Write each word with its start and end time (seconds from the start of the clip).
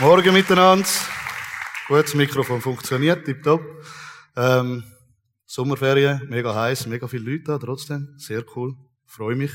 Morgen 0.00 0.32
miteinander. 0.32 0.88
Gut, 1.88 2.04
das 2.04 2.14
Mikrofon 2.14 2.60
funktioniert, 2.60 3.24
tipptopp. 3.24 3.60
Ähm, 4.36 4.84
Sommerferien, 5.44 6.20
mega 6.28 6.54
heiß, 6.54 6.86
mega 6.86 7.08
viele 7.08 7.32
Leute 7.32 7.44
da, 7.46 7.58
trotzdem. 7.58 8.14
Sehr 8.16 8.44
cool. 8.54 8.76
Freue 9.06 9.34
mich. 9.34 9.50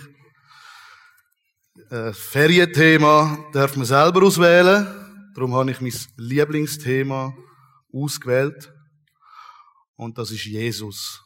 Äh, 1.89 2.11
Ferienthema 2.11 3.37
darf 3.53 3.77
man 3.77 3.85
selber 3.85 4.23
auswählen. 4.23 4.85
Darum 5.33 5.55
habe 5.55 5.71
ich 5.71 5.79
mein 5.79 5.93
Lieblingsthema 6.17 7.33
ausgewählt. 7.93 8.69
Und 9.95 10.17
das 10.17 10.29
ist 10.31 10.43
Jesus. 10.43 11.21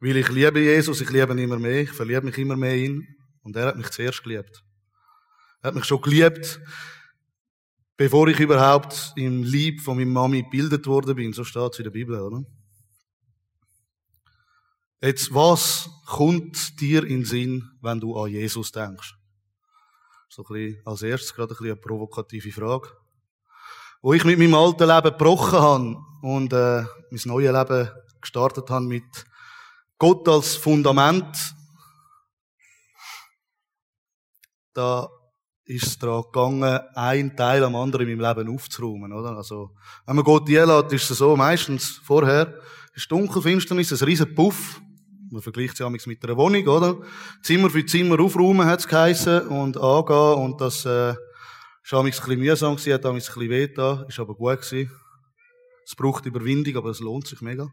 Weil 0.00 0.16
ich 0.16 0.30
liebe 0.30 0.60
Jesus, 0.60 0.98
ich 1.02 1.10
liebe 1.10 1.34
ihn 1.34 1.40
immer 1.40 1.58
mehr, 1.58 1.82
ich 1.82 1.92
verliebe 1.92 2.22
mich 2.22 2.38
immer 2.38 2.56
mehr 2.56 2.74
in 2.74 2.84
ihn. 2.84 3.08
Und 3.42 3.54
er 3.54 3.66
hat 3.66 3.76
mich 3.76 3.90
zuerst 3.90 4.22
geliebt. 4.22 4.62
Hat 5.66 5.74
mich 5.74 5.84
schon 5.84 6.00
geliebt, 6.00 6.60
bevor 7.96 8.28
ich 8.28 8.38
überhaupt 8.38 9.12
im 9.16 9.42
Lieb 9.42 9.80
von 9.80 9.96
meiner 9.96 10.12
Mami 10.12 10.44
gebildet 10.44 10.86
worden 10.86 11.16
bin. 11.16 11.32
So 11.32 11.42
steht 11.42 11.72
es 11.72 11.78
in 11.80 11.82
der 11.82 11.90
Bibel, 11.90 12.20
oder? 12.20 12.44
Jetzt, 15.02 15.34
was 15.34 15.90
kommt 16.06 16.78
dir 16.80 17.02
in 17.02 17.22
den 17.22 17.24
Sinn, 17.24 17.68
wenn 17.82 17.98
du 17.98 18.16
an 18.16 18.30
Jesus 18.30 18.70
denkst? 18.70 19.16
So 20.28 20.44
ein 20.44 20.54
bisschen, 20.54 20.82
als 20.86 21.02
erstes 21.02 21.34
gerade 21.34 21.52
ein 21.54 21.56
bisschen 21.56 21.72
eine 21.72 21.80
provokative 21.80 22.52
Frage. 22.52 22.88
Wo 24.02 24.12
ich 24.12 24.22
mit 24.22 24.38
meinem 24.38 24.54
alten 24.54 24.86
Leben 24.86 25.18
gebrochen 25.18 25.58
habe 25.58 25.96
und 26.22 26.52
äh, 26.52 26.84
mein 27.10 27.20
neues 27.24 27.52
Leben 27.52 27.90
gestartet 28.20 28.70
habe 28.70 28.84
mit 28.84 29.26
Gott 29.98 30.28
als 30.28 30.54
Fundament, 30.54 31.56
da 34.72 35.08
ist 35.66 35.86
es 35.86 35.98
daran 35.98 36.22
gegangen, 36.22 36.80
ein 36.94 37.36
Teil 37.36 37.64
am 37.64 37.74
anderen 37.74 38.08
in 38.08 38.18
meinem 38.18 38.36
Leben 38.36 38.54
aufzuräumen, 38.54 39.12
oder? 39.12 39.36
Also, 39.36 39.72
wenn 40.06 40.16
man 40.16 40.24
Gott 40.24 40.48
einlädt, 40.48 40.92
ist 40.92 41.10
es 41.10 41.18
so, 41.18 41.36
meistens 41.36 42.00
vorher 42.04 42.54
ist 42.94 43.10
dunkel, 43.10 43.42
Finsternis, 43.42 43.92
ein 43.92 44.06
riesen 44.06 44.34
Puff. 44.34 44.80
Man 45.30 45.42
vergleicht 45.42 45.80
es 45.80 46.06
mit 46.06 46.24
einer 46.24 46.36
Wohnung, 46.36 46.66
oder? 46.68 46.98
Zimmer 47.42 47.68
für 47.68 47.84
Zimmer 47.84 48.20
aufräumen, 48.20 48.64
hat 48.64 48.80
es 48.80 48.88
geheissen, 48.88 49.48
und 49.48 49.76
angehen, 49.76 50.44
und 50.44 50.60
das, 50.60 50.84
äh, 50.86 51.14
ist 51.82 51.94
ein 51.94 52.04
bisschen 52.04 52.38
mühsam 52.38 52.76
gewesen, 52.76 52.94
hat 52.94 53.06
ein 53.06 53.14
bisschen 53.14 53.50
weh 53.50 53.68
da, 53.68 54.04
ist 54.08 54.18
aber 54.18 54.34
gut 54.34 54.60
gewesen. 54.60 54.90
Es 55.84 55.94
braucht 55.94 56.26
Überwindung, 56.26 56.76
aber 56.76 56.90
es 56.90 57.00
lohnt 57.00 57.26
sich 57.26 57.40
mega. 57.40 57.72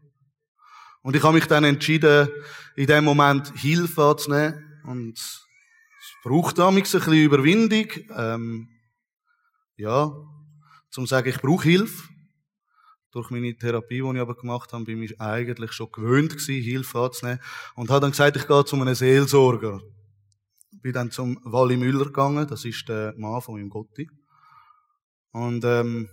Und 1.02 1.16
ich 1.16 1.24
habe 1.24 1.34
mich 1.34 1.46
dann 1.46 1.64
entschieden, 1.64 2.30
in 2.76 2.88
dem 2.88 3.04
Moment 3.04 3.52
Hilfe 3.56 4.04
anzunehmen. 4.04 4.82
Und 4.86 5.20
braucht 6.24 6.58
damals 6.58 6.96
ein 6.96 7.00
bisschen 7.00 7.14
Überwindung. 7.14 7.88
Ähm, 8.16 8.70
ja, 9.76 10.12
zum 10.90 11.06
sagen, 11.06 11.30
ich 11.30 11.42
brauche 11.42 11.64
Hilfe. 11.64 12.10
Durch 13.12 13.30
meine 13.30 13.56
Therapie, 13.56 14.02
die 14.02 14.16
ich 14.16 14.20
aber 14.20 14.36
gemacht 14.36 14.74
habe, 14.74 14.86
bin 14.86 15.04
ich 15.04 15.22
eigentlich 15.22 15.74
schon 15.74 15.92
gewöhnt 15.92 16.32
gewesen, 16.32 16.64
Hilfe 16.64 17.00
anzunehmen. 17.00 17.40
Und 17.76 17.90
habe 17.92 18.00
dann 18.00 18.12
gesagt, 18.12 18.38
ich 18.38 18.48
gehe 18.48 18.66
zu 18.66 18.76
einem 18.76 18.96
Seelsorger. 18.96 19.82
Bin 20.72 20.94
dann 20.94 21.12
zum 21.12 21.40
Wally 21.44 21.78
Müller 21.78 22.06
gegangen, 22.06 22.48
das 22.48 22.66
ist 22.66 22.90
der 22.90 23.14
Mann 23.18 23.42
von 23.42 23.56
meinem 23.56 23.70
Gotti. 23.70 24.10
Und 25.32 25.64
ähm, 25.64 26.10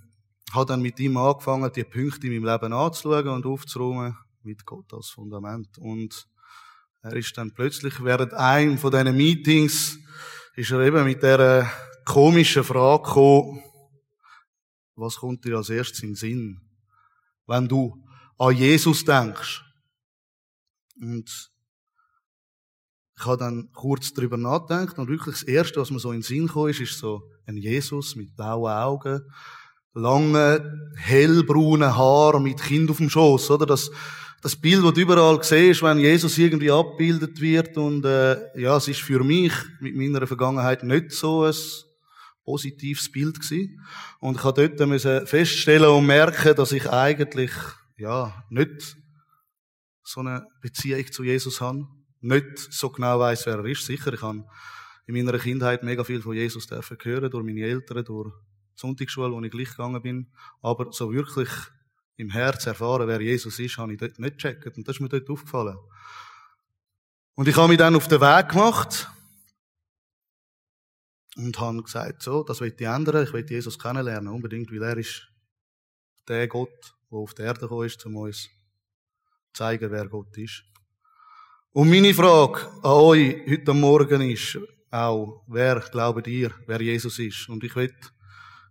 habe 0.52 0.67
dann 0.67 0.83
mit 0.83 1.00
ihm 1.00 1.17
angefangen, 1.17 1.70
die 1.74 1.84
Punkte 1.84 2.27
in 2.27 2.34
meinem 2.34 2.52
Leben 2.52 2.72
anzuschauen 2.72 3.28
und 3.28 3.47
aufzuräumen 3.47 4.17
mit 4.42 4.67
Gott 4.67 4.92
als 4.92 5.08
Fundament. 5.08 5.78
Und 5.78 6.30
er 7.02 7.14
ist 7.14 7.36
dann 7.36 7.52
plötzlich 7.54 8.02
während 8.04 8.34
einem 8.34 8.78
von 8.78 8.90
diesen 8.90 9.16
Meetings, 9.16 9.98
ist 10.54 10.70
er 10.70 10.80
eben 10.80 11.04
mit 11.04 11.22
der 11.22 11.70
komischen 12.04 12.64
Frage 12.64 13.02
gekommen, 13.04 13.62
was 14.96 15.16
kommt 15.16 15.44
dir 15.44 15.56
als 15.56 15.70
erstes 15.70 16.02
in 16.02 16.10
den 16.10 16.16
Sinn, 16.16 16.60
wenn 17.46 17.68
du 17.68 17.96
an 18.36 18.54
Jesus 18.54 19.04
denkst? 19.04 19.62
Und 21.00 21.50
ich 23.16 23.24
habe 23.24 23.39
dann 23.39 23.70
kurz 23.72 24.12
darüber 24.12 24.36
nachgedacht 24.36 24.98
und 24.98 25.08
wirklich 25.08 25.36
das 25.36 25.42
Erste, 25.42 25.80
was 25.80 25.90
mir 25.90 26.00
so 26.00 26.10
in 26.12 26.18
den 26.18 26.22
Sinn 26.22 26.48
kam, 26.48 26.68
ist, 26.68 26.80
ist 26.80 26.98
so 26.98 27.22
ein 27.46 27.56
Jesus 27.56 28.16
mit 28.16 28.36
blauen 28.36 28.72
Augen, 28.72 29.22
lange, 29.94 30.92
hellbraunen 30.96 31.96
Haar 31.96 32.40
mit 32.40 32.62
Kind 32.62 32.90
auf 32.90 32.98
dem 32.98 33.10
Schoß, 33.10 33.50
oder? 33.52 33.66
Das, 33.66 33.90
das 34.42 34.56
Bild, 34.56 34.84
das 34.84 34.95
du 34.95 35.01
überall 35.01 35.42
siehst, 35.42 35.83
wenn 35.83 35.98
Jesus 35.98 36.39
irgendwie 36.39 36.70
abgebildet 36.70 37.40
wird 37.40 37.77
und 37.77 38.05
äh, 38.05 38.58
ja, 38.58 38.77
es 38.77 38.89
ist 38.89 39.01
für 39.01 39.23
mich 39.23 39.52
mit 39.80 39.95
meiner 39.95 40.27
Vergangenheit 40.27 40.83
nicht 40.83 41.12
so 41.12 41.45
ein 41.45 41.55
positives 42.45 43.11
Bild 43.12 43.39
gewesen. 43.39 43.80
Und 44.18 44.36
ich 44.36 44.45
habe 44.45 44.68
dort 44.68 45.28
feststellen 45.28 45.90
und 45.90 46.06
merken, 46.06 46.55
dass 46.56 46.73
ich 46.73 46.89
eigentlich 46.89 47.52
ja 47.98 48.45
nicht 48.48 48.96
so 50.02 50.20
eine 50.20 50.46
Beziehung 50.62 51.12
zu 51.12 51.22
Jesus 51.22 51.61
habe, 51.61 51.86
nicht 52.20 52.58
so 52.58 52.90
genau 52.90 53.20
weiß, 53.20 53.46
wer 53.46 53.58
er 53.58 53.67
ist. 53.67 53.84
Sicher, 53.84 54.12
ich 54.12 54.22
habe 54.22 54.45
in 55.07 55.14
meiner 55.14 55.39
Kindheit 55.39 55.83
mega 55.83 56.02
viel 56.02 56.22
von 56.22 56.34
Jesus 56.34 56.67
dürfen 56.67 56.96
hören 57.02 57.30
durch 57.30 57.45
meine 57.45 57.62
Eltern, 57.62 58.05
durch 58.05 58.33
die 58.33 58.80
Sonntagsschule, 58.80 59.33
wo 59.33 59.40
ich 59.42 59.51
gleich 59.51 59.70
gegangen 59.70 60.01
bin, 60.01 60.33
aber 60.62 60.92
so 60.92 61.12
wirklich 61.12 61.48
im 62.20 62.31
Herz 62.31 62.67
erfahren, 62.67 63.08
wer 63.08 63.20
Jesus 63.20 63.58
ist, 63.58 63.79
habe 63.79 63.92
ich 63.92 63.98
dort 63.98 64.19
nicht 64.19 64.36
gecheckt. 64.36 64.77
Und 64.77 64.86
das 64.86 64.97
ist 64.97 65.01
mir 65.01 65.08
dort 65.08 65.29
aufgefallen. 65.29 65.79
Und 67.35 67.48
ich 67.48 67.57
habe 67.57 67.69
mich 67.69 67.79
dann 67.79 67.97
auf 67.97 68.08
den 68.08 68.20
Weg 68.20 68.48
gemacht 68.51 69.11
und 71.36 71.58
habe 71.58 71.83
gesagt, 71.83 72.23
so, 72.23 72.42
das 72.42 72.61
will 72.61 72.75
ich 72.77 72.86
ändern, 72.86 73.25
ich 73.25 73.33
will 73.33 73.47
Jesus 73.48 73.79
kennenlernen, 73.79 74.33
unbedingt, 74.33 74.70
weil 74.70 74.83
er 74.83 74.98
ist 74.98 75.27
der 76.29 76.47
Gott, 76.48 76.95
der 77.11 77.19
auf 77.19 77.35
der 77.35 77.47
Erde 77.47 77.61
gekommen 77.61 77.86
ist, 77.86 78.05
um 78.05 78.17
uns 78.17 78.42
zu 78.42 78.51
zeigen, 79.55 79.91
wer 79.91 80.07
Gott 80.07 80.37
ist. 80.37 80.63
Und 81.73 81.89
meine 81.89 82.13
Frage 82.13 82.67
an 82.83 82.91
euch 82.91 83.37
heute 83.48 83.73
Morgen 83.73 84.20
ist 84.29 84.58
auch, 84.91 85.42
wer 85.47 85.81
glaubt 85.81 86.27
ihr, 86.27 86.52
wer 86.67 86.83
Jesus 86.83 87.19
ist? 87.19 87.48
Und 87.48 87.64
ich 87.64 87.75
will 87.75 87.95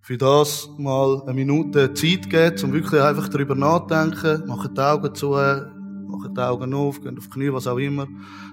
für 0.01 0.17
das 0.17 0.69
mal 0.77 1.21
eine 1.23 1.33
Minute 1.33 1.93
Zeit 1.93 2.29
geben, 2.29 2.63
um 2.63 2.73
wirklich 2.73 3.01
einfach 3.01 3.29
darüber 3.29 3.55
nachzudenken. 3.55 4.47
Macht 4.47 4.75
die 4.75 4.81
Augen 4.81 5.13
zu, 5.13 5.29
macht 5.29 6.35
die 6.35 6.41
Augen 6.41 6.73
auf, 6.73 7.01
geht 7.01 7.17
auf 7.17 7.25
die 7.25 7.29
Knie, 7.29 7.53
was 7.53 7.67
auch 7.67 7.77
immer. 7.77 8.07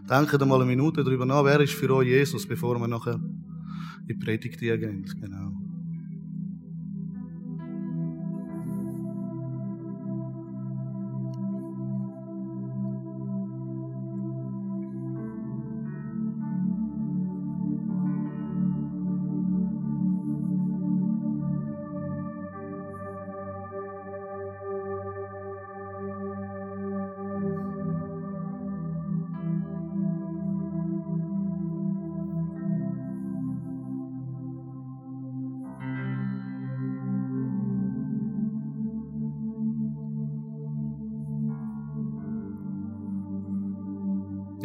Denkt 0.09 0.47
mal 0.47 0.57
eine 0.57 0.65
Minute 0.65 1.03
darüber 1.03 1.25
nach, 1.25 1.45
wer 1.45 1.61
ist 1.61 1.75
für 1.75 1.91
euch 1.95 2.09
Jesus, 2.09 2.47
bevor 2.47 2.79
wir 2.79 2.89
nachher 2.89 3.15
in 3.15 4.07
die 4.09 4.15
Predigt 4.15 4.61
gehen. 4.61 5.05
Genau. 5.21 5.53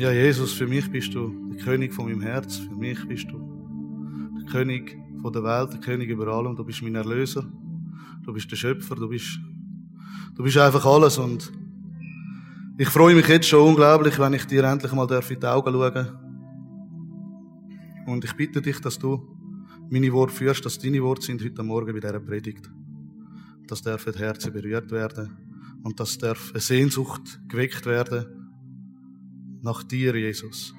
Ja, 0.01 0.11
Jesus, 0.11 0.53
für 0.53 0.65
mich 0.65 0.89
bist 0.89 1.13
du 1.13 1.51
der 1.51 1.63
König 1.63 1.93
von 1.93 2.05
meinem 2.05 2.21
Herz. 2.21 2.57
Für 2.57 2.73
mich 2.73 3.07
bist 3.07 3.27
du 3.29 3.37
der 4.35 4.51
König 4.51 4.97
von 5.21 5.31
der 5.31 5.43
Welt, 5.43 5.73
der 5.73 5.79
König 5.79 6.09
über 6.09 6.25
allem. 6.25 6.55
Du 6.55 6.63
bist 6.63 6.81
mein 6.81 6.95
Erlöser. 6.95 7.47
Du 8.23 8.33
bist 8.33 8.49
der 8.49 8.55
Schöpfer. 8.55 8.95
Du 8.95 9.07
bist, 9.07 9.39
du 10.33 10.41
bist 10.41 10.57
einfach 10.57 10.83
alles. 10.87 11.19
Und 11.19 11.51
ich 12.79 12.89
freue 12.89 13.13
mich 13.13 13.27
jetzt 13.27 13.47
schon 13.47 13.67
unglaublich, 13.67 14.17
wenn 14.17 14.33
ich 14.33 14.45
dir 14.45 14.63
endlich 14.63 14.91
mal 14.91 15.07
in 15.07 15.39
die 15.39 15.45
Augen 15.45 15.71
schauen 15.71 16.07
Und 18.07 18.25
ich 18.25 18.33
bitte 18.33 18.59
dich, 18.59 18.81
dass 18.81 18.97
du 18.97 19.21
meine 19.91 20.11
Worte 20.13 20.33
führst, 20.33 20.65
dass 20.65 20.79
deine 20.79 21.03
Worte 21.03 21.27
sind 21.27 21.43
heute 21.43 21.61
Morgen 21.61 21.93
bei 21.93 21.99
dieser 21.99 22.19
Predigt. 22.19 22.71
Dass 23.67 23.83
dürfen 23.83 24.15
Herzen 24.15 24.51
berührt 24.51 24.89
werden. 24.89 25.29
Und 25.83 25.99
dass 25.99 26.17
darf 26.17 26.49
eine 26.53 26.59
Sehnsucht 26.59 27.39
geweckt 27.47 27.85
werden 27.85 28.40
nach 29.63 29.83
dir, 29.83 30.15
Jesus. 30.15 30.73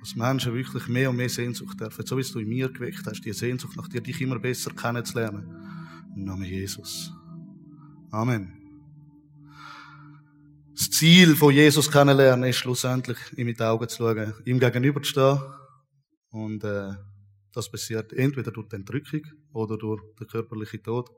Dass 0.00 0.16
Menschen 0.16 0.54
wirklich 0.54 0.88
mehr 0.88 1.10
und 1.10 1.16
mehr 1.16 1.28
Sehnsucht 1.28 1.80
dürfen, 1.80 2.06
so 2.06 2.16
wie 2.16 2.22
du 2.22 2.38
in 2.38 2.48
mir 2.48 2.70
geweckt 2.70 3.06
hast, 3.06 3.22
die 3.22 3.32
Sehnsucht 3.32 3.76
nach 3.76 3.88
dir, 3.88 4.00
dich 4.00 4.20
immer 4.20 4.38
besser 4.38 4.70
kennenzulernen. 4.70 5.46
Im 6.14 6.24
Namen 6.24 6.44
Jesus. 6.44 7.12
Amen. 8.10 8.52
Das 10.72 10.90
Ziel 10.90 11.34
von 11.34 11.52
Jesus 11.52 11.90
kennenlernen 11.90 12.48
ist 12.50 12.58
schlussendlich, 12.58 13.18
ihm 13.36 13.46
mit 13.46 13.58
den 13.58 13.66
Augen 13.66 13.88
zu 13.88 13.98
schauen, 13.98 14.34
ihm 14.44 14.60
gegenüber 14.60 15.02
zu 15.02 15.10
stehen 15.10 15.40
und 16.30 16.62
äh, 16.64 16.92
Das 17.52 17.70
passiert 17.70 18.12
entweder 18.12 18.50
durch 18.52 18.68
die 18.68 18.76
Entrückung 18.76 19.22
oder 19.54 19.78
durch 19.78 20.02
den 20.20 20.26
körperlichen 20.26 20.82
Tod, 20.82 21.08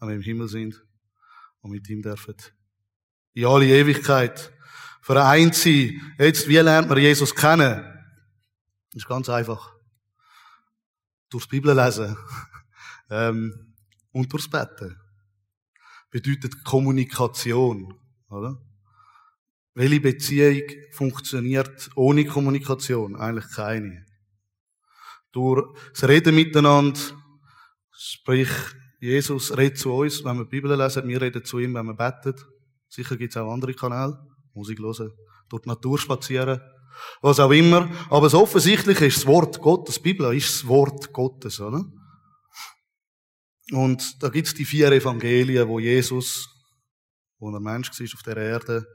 wenn 0.00 0.08
wir 0.08 0.16
im 0.16 0.22
Himmel 0.22 0.48
sind 0.48 0.82
und 1.60 1.70
mit 1.72 1.88
ihm 1.90 2.00
dürfen 2.00 2.36
in 3.34 3.46
alle 3.46 3.66
Ewigkeit 3.66 4.52
vereint 5.04 5.54
sein. 5.54 6.00
Jetzt, 6.18 6.48
wie 6.48 6.56
lernt 6.56 6.88
man 6.88 6.96
Jesus 6.96 7.34
kennen? 7.34 7.84
Das 8.90 9.02
ist 9.02 9.06
ganz 9.06 9.28
einfach. 9.28 9.74
Durchs 11.28 11.46
Bibel 11.46 11.76
lesen 11.76 12.16
ähm, 13.10 13.74
und 14.12 14.32
durchs 14.32 14.48
Betten. 14.48 14.98
Bedeutet 16.10 16.64
Kommunikation, 16.64 18.00
oder? 18.30 18.56
Welche 19.74 20.00
Beziehung 20.00 20.62
funktioniert 20.92 21.90
ohne 21.96 22.24
Kommunikation? 22.24 23.16
Eigentlich 23.16 23.50
keine. 23.52 24.06
Durch 25.32 25.66
das 25.92 26.08
Reden 26.08 26.34
miteinander, 26.34 26.98
sprich, 27.90 28.48
Jesus 29.00 29.54
redet 29.54 29.78
zu 29.78 29.92
uns, 29.92 30.24
wenn 30.24 30.38
wir 30.38 30.44
die 30.44 30.50
Bibel 30.50 30.74
lesen, 30.74 31.06
wir 31.08 31.20
reden 31.20 31.44
zu 31.44 31.58
ihm, 31.58 31.74
wenn 31.74 31.86
wir 31.86 31.94
beten. 31.94 32.40
Sicher 32.88 33.16
gibt 33.16 33.32
es 33.32 33.36
auch 33.36 33.52
andere 33.52 33.74
Kanäle, 33.74 34.33
Musik 34.54 34.78
hören, 34.78 35.12
durch 35.48 35.62
die 35.62 35.68
Natur 35.68 35.98
spazieren, 35.98 36.60
was 37.20 37.40
auch 37.40 37.50
immer. 37.50 37.90
Aber 38.08 38.26
das 38.26 38.34
Offensichtliche 38.34 39.06
ist 39.06 39.18
das 39.18 39.26
Wort 39.26 39.60
Gottes. 39.60 39.96
Die 39.96 40.12
Bibel 40.12 40.34
ist 40.36 40.54
das 40.54 40.68
Wort 40.68 41.12
Gottes, 41.12 41.60
oder? 41.60 41.84
Und 43.72 44.22
da 44.22 44.28
gibt's 44.28 44.54
die 44.54 44.64
vier 44.64 44.92
Evangelien, 44.92 45.68
wo 45.68 45.78
Jesus, 45.78 46.48
wo 47.38 47.50
er 47.50 47.60
Mensch 47.60 47.90
war 47.90 48.06
auf 48.14 48.22
der 48.22 48.36
Erde, 48.36 48.86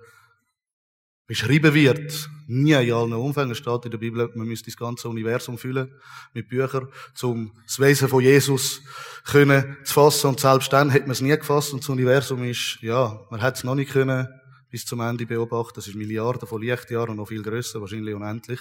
beschrieben 1.30 1.74
wird. 1.76 2.30
Nie 2.48 2.74
in 2.74 2.94
allen 2.94 3.14
Umfängen 3.14 3.54
steht 3.54 3.86
in 3.86 3.92
der 3.92 4.00
Bibel, 4.00 4.32
man 4.34 4.48
müsste 4.48 4.66
das 4.66 4.78
ganze 4.78 5.10
Universum 5.10 5.60
füllen 5.60 5.94
mit 6.34 6.50
Büchern, 6.50 6.88
um 7.22 7.52
das 7.66 7.80
Wesen 7.80 8.10
von 8.10 8.24
Jesus 8.24 8.82
können 9.26 9.78
zu 9.84 9.94
fassen. 9.94 10.28
Und 10.28 10.40
selbst 10.40 10.74
dann 10.74 10.92
hat 10.92 11.02
man 11.02 11.12
es 11.12 11.22
nie 11.22 11.38
gefasst. 11.38 11.74
Und 11.74 11.84
das 11.84 11.90
Universum 11.90 12.44
ist, 12.44 12.80
ja, 12.82 13.20
man 13.30 13.42
hat 13.42 13.58
es 13.58 13.64
noch 13.64 13.76
nicht 13.76 13.92
können 13.92 14.28
bis 14.70 14.86
zum 14.86 15.02
Ende 15.02 15.26
beobachten. 15.26 15.76
Das 15.76 15.88
ist 15.88 15.96
Milliarden 15.96 16.48
von 16.48 16.62
Lichtjahren 16.62 17.12
und 17.12 17.18
noch 17.18 17.28
viel 17.28 17.44
grösser, 17.44 17.82
wahrscheinlich 17.82 18.14
unendlich. 18.14 18.60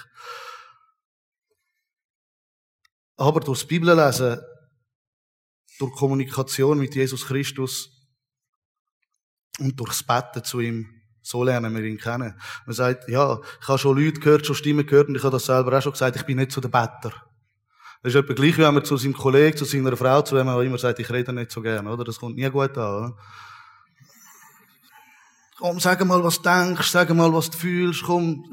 Aber 3.16 3.40
durchs 3.40 3.66
Bibellesen, 3.66 4.40
durch 5.78 5.92
Kommunikation 5.92 6.78
mit 6.78 6.94
Jesus 6.94 7.26
Christus 7.26 7.90
und 9.58 9.78
durchs 9.78 10.02
Betten 10.02 10.44
zu 10.44 10.60
ihm, 10.60 10.88
so 11.20 11.44
lernen 11.44 11.74
wir 11.76 11.84
ihn 11.84 11.98
kennen. 11.98 12.40
Man 12.64 12.74
sagt, 12.74 13.08
ja, 13.08 13.40
ich 13.60 13.68
habe 13.68 13.78
schon 13.78 13.98
Leute 13.98 14.20
gehört, 14.20 14.46
schon 14.46 14.54
Stimmen 14.54 14.86
gehört 14.86 15.08
und 15.08 15.16
ich 15.16 15.22
habe 15.22 15.32
das 15.32 15.46
selber 15.46 15.76
auch 15.76 15.82
schon 15.82 15.92
gesagt, 15.92 16.16
ich 16.16 16.24
bin 16.24 16.38
nicht 16.38 16.52
so 16.52 16.60
der 16.60 16.68
Better. 16.68 17.12
Das 18.02 18.14
ist 18.14 18.14
etwa 18.14 18.32
gleich, 18.32 18.56
wie 18.56 18.62
wenn 18.62 18.74
man 18.74 18.84
zu 18.84 18.96
seinem 18.96 19.14
Kollegen, 19.14 19.56
zu 19.56 19.64
seiner 19.64 19.96
Frau, 19.96 20.22
zu 20.22 20.36
wem 20.36 20.46
man 20.46 20.64
immer 20.64 20.78
sagt, 20.78 21.00
ich 21.00 21.10
rede 21.10 21.32
nicht 21.32 21.50
so 21.50 21.60
gern, 21.60 21.86
oder? 21.88 22.04
Das 22.04 22.18
kommt 22.18 22.36
nie 22.36 22.48
gut 22.48 22.78
an, 22.78 22.94
oder? 22.94 23.16
Komm, 25.58 25.80
sag 25.80 26.04
mal, 26.06 26.22
was 26.22 26.40
du 26.40 26.48
denkst, 26.48 26.88
sag 26.88 27.12
mal, 27.14 27.32
was 27.32 27.50
du 27.50 27.58
fühlst, 27.58 28.04
komm, 28.04 28.44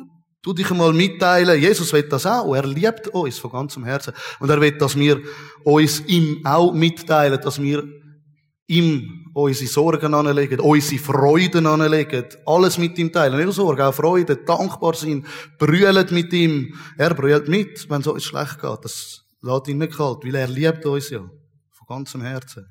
tu 0.41 0.53
dich 0.53 0.71
einmal 0.71 0.91
mitteilen. 0.91 1.61
Jesus 1.61 1.93
will 1.93 2.03
das 2.03 2.25
auch. 2.25 2.55
Er 2.55 2.65
liebt 2.65 3.09
uns 3.09 3.37
von 3.37 3.51
ganzem 3.51 3.85
Herzen. 3.85 4.13
Und 4.39 4.49
er 4.49 4.59
will, 4.59 4.71
dass 4.71 4.95
wir 4.95 5.21
uns 5.63 5.99
ihm 6.07 6.43
auch 6.43 6.73
mitteilen, 6.73 7.39
dass 7.39 7.61
wir 7.61 7.83
ihm 8.67 9.31
unsere 9.35 9.69
Sorgen 9.69 10.15
anlegen, 10.15 10.59
unsere 10.59 10.99
Freuden 10.99 11.67
anlegen, 11.67 12.25
alles 12.45 12.79
mit 12.79 12.97
ihm 12.97 13.11
teilen. 13.11 13.35
Nicht 13.35 13.45
nur 13.45 13.53
Sorgen, 13.53 13.81
auch 13.81 13.93
Freude, 13.93 14.37
dankbar 14.37 14.95
sein, 14.95 15.25
brüllen 15.59 16.07
mit 16.09 16.33
ihm. 16.33 16.73
Er 16.97 17.13
brüllt 17.13 17.47
mit, 17.47 17.87
wenn 17.87 18.01
es 18.01 18.07
uns 18.07 18.23
schlecht 18.23 18.59
geht. 18.59 18.79
Das 18.83 19.21
lässt 19.41 19.67
ihn 19.67 19.77
nicht 19.77 19.95
kalt, 19.95 20.23
weil 20.23 20.35
er 20.35 20.47
liebt 20.47 20.85
uns 20.87 21.11
ja. 21.11 21.19
Von 21.19 21.87
ganzem 21.87 22.21
Herzen. 22.21 22.65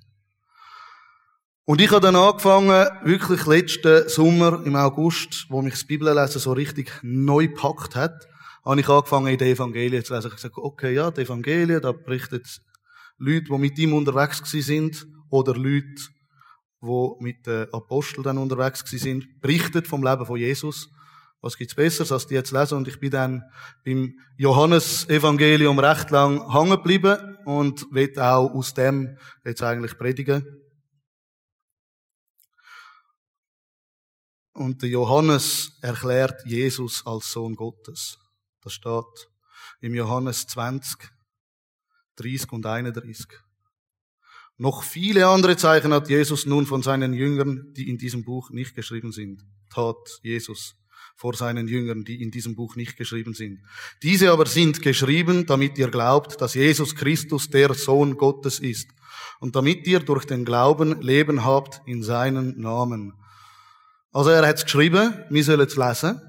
Und 1.67 1.81
ich 1.81 1.91
habe 1.93 2.01
dann 2.01 2.17
angefangen, 2.17 2.87
wirklich 3.05 3.47
letzten 3.47 4.07
Sommer, 4.11 4.63
im 4.67 4.77
August, 4.77 5.47
wo 5.49 5.63
mich 5.63 5.73
das 5.73 5.87
Bibellesen 5.87 6.39
so 6.39 6.53
richtig 6.53 6.93
neu 7.03 7.49
gepackt 7.49 7.97
hat, 7.97 8.29
habe 8.67 8.81
ich 8.81 8.89
angefangen, 8.89 9.29
in 9.29 9.39
die 9.39 9.45
Evangelien 9.45 10.05
zu 10.05 10.13
lesen. 10.13 10.27
Ich 10.27 10.33
habe 10.33 10.37
gesagt, 10.37 10.59
okay, 10.59 10.93
ja, 10.93 11.11
die 11.11 11.23
Evangelien, 11.23 11.81
da 11.81 11.93
berichtet 11.93 12.61
Leute, 13.17 13.45
die 13.45 13.59
mit 13.59 13.79
ihm 13.79 13.95
unterwegs 13.95 14.43
sind, 14.45 15.07
oder 15.31 15.55
Leute, 15.55 16.03
die 16.83 17.11
mit 17.21 17.47
den 17.47 17.73
Aposteln 17.73 18.25
dann 18.25 18.37
unterwegs 18.37 18.85
sind, 18.87 19.41
berichtet 19.41 19.89
vom 19.89 20.05
Leben 20.05 20.27
von 20.27 20.37
Jesus. 20.37 20.91
Was 21.41 21.57
gibt's 21.57 21.75
Besseres, 21.75 22.13
als 22.13 22.27
die 22.27 22.35
jetzt 22.35 22.53
lesen? 22.53 22.77
Und 22.77 22.89
ich 22.89 23.01
bin 23.01 23.11
dann 23.11 23.43
beim 23.87 24.13
Johannes-Evangelium 24.37 25.79
recht 25.79 26.11
lang 26.11 26.53
hängen 26.53 26.71
geblieben 26.73 27.39
und 27.47 27.87
will 27.91 28.19
auch 28.19 28.53
aus 28.53 28.75
dem 28.75 29.17
jetzt 29.47 29.63
eigentlich 29.63 29.97
predigen. 29.97 30.64
Und 34.55 34.83
der 34.83 34.89
Johannes 34.89 35.73
erklärt 35.83 36.47
Jesus 36.47 37.05
als 37.05 37.33
Sohn 37.33 37.57
Gottes. 37.57 38.19
Das 38.63 38.73
steht 38.73 39.29
im 39.81 39.95
Johannes 39.95 40.47
20, 40.47 40.97
30 42.17 42.53
und 42.53 42.65
31. 42.65 43.27
Noch 44.57 44.85
viele 44.85 45.27
andere 45.27 45.57
Zeichen 45.57 45.93
hat 45.93 46.09
Jesus 46.09 46.47
nun 46.47 46.67
von 46.67 46.83
seinen 46.83 47.13
Jüngern, 47.13 47.73
die 47.75 47.91
in 47.91 47.99
diesem 47.99 48.25
Buch 48.25 48.51
nicht 48.51 48.77
geschrieben 48.77 49.11
sind. 49.11 49.45
Tat 49.71 50.21
Jesus 50.23 50.77
vor 51.17 51.35
seinen 51.35 51.67
Jüngern, 51.67 52.05
die 52.05 52.23
in 52.23 52.31
diesem 52.31 52.55
Buch 52.55 52.77
nicht 52.77 52.97
geschrieben 52.97 53.35
sind. 53.35 53.61
Diese 54.03 54.31
aber 54.31 54.47
sind 54.47 54.83
geschrieben, 54.83 55.47
damit 55.47 55.79
ihr 55.79 55.91
glaubt, 55.91 56.41
dass 56.41 56.55
Jesus 56.55 56.95
Christus 56.95 57.51
der 57.51 57.75
Sohn 57.75 58.17
Gottes 58.17 58.61
ist 58.61 58.89
und 59.41 59.57
damit 59.57 59.87
ihr 59.89 59.99
durch 59.99 60.25
den 60.25 60.45
Glauben 60.45 61.03
Leben 61.03 61.45
habt 61.45 61.83
in 61.87 62.05
seinen 62.05 62.61
Namen. 62.61 63.15
Also 64.15 64.31
er 64.31 64.47
hat 64.47 64.59
es 64.59 64.65
geschrieben, 64.65 65.25
wir 65.29 65.43
sollen 65.43 65.67
es 65.67 65.77
lesen, 65.77 66.23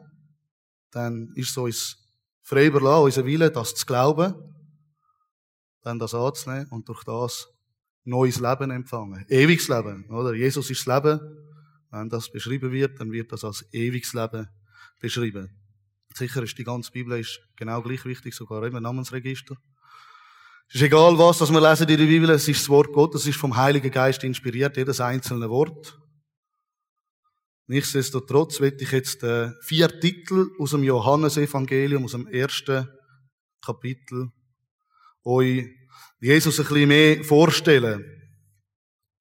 dann 0.89 1.31
ist 1.35 1.51
es 1.51 1.57
uns 1.57 1.97
frei 2.41 2.65
überlassen, 2.65 3.03
unser 3.03 3.25
Wille, 3.27 3.51
das 3.51 3.75
zu 3.75 3.85
glauben, 3.85 4.33
dann 5.83 5.99
das 5.99 6.15
anzunehmen 6.15 6.67
und 6.71 6.89
durch 6.89 7.03
das 7.03 7.47
neues 8.03 8.39
Leben 8.39 8.71
empfangen. 8.71 9.23
Ewiges 9.29 9.67
Leben, 9.67 10.09
oder? 10.09 10.33
Jesus 10.33 10.71
ist 10.71 10.87
das 10.87 10.95
Leben. 10.95 11.19
Wenn 11.91 12.09
das 12.09 12.31
beschrieben 12.31 12.71
wird, 12.71 12.99
dann 12.99 13.11
wird 13.11 13.31
das 13.31 13.43
als 13.43 13.63
ewiges 13.71 14.15
Leben 14.15 14.47
beschrieben. 14.99 15.55
Sicher 16.11 16.41
ist 16.41 16.57
die 16.57 16.63
ganze 16.63 16.91
Bibel 16.91 17.19
ist 17.19 17.39
genau 17.55 17.83
gleich 17.83 18.03
wichtig, 18.05 18.33
sogar 18.33 18.65
immer 18.65 18.81
Namensregister. 18.81 19.57
Es 20.69 20.75
ist 20.75 20.81
egal 20.81 21.19
was, 21.19 21.39
was 21.39 21.51
wir 21.51 21.61
lesen 21.61 21.87
in 21.87 21.97
der 21.97 22.05
Bibel, 22.05 22.31
es 22.31 22.47
ist 22.47 22.61
das 22.61 22.69
Wort 22.69 22.91
Gottes, 22.93 23.21
es 23.21 23.27
ist 23.27 23.37
vom 23.37 23.55
Heiligen 23.55 23.91
Geist 23.91 24.23
inspiriert, 24.23 24.75
jedes 24.75 24.99
einzelne 24.99 25.51
Wort. 25.51 25.99
Nichtsdestotrotz 27.67 28.59
will 28.59 28.77
ich 28.79 28.91
jetzt 28.91 29.23
äh, 29.23 29.51
vier 29.61 29.99
Titel 29.99 30.51
aus 30.59 30.71
dem 30.71 30.83
Johannesevangelium, 30.83 32.05
aus 32.05 32.11
dem 32.11 32.27
ersten 32.27 32.87
Kapitel, 33.59 34.31
euch 35.23 35.65
Jesus 36.19 36.59
ein 36.59 36.67
bisschen 36.67 36.87
mehr 36.87 37.23
vorstellen. 37.23 38.03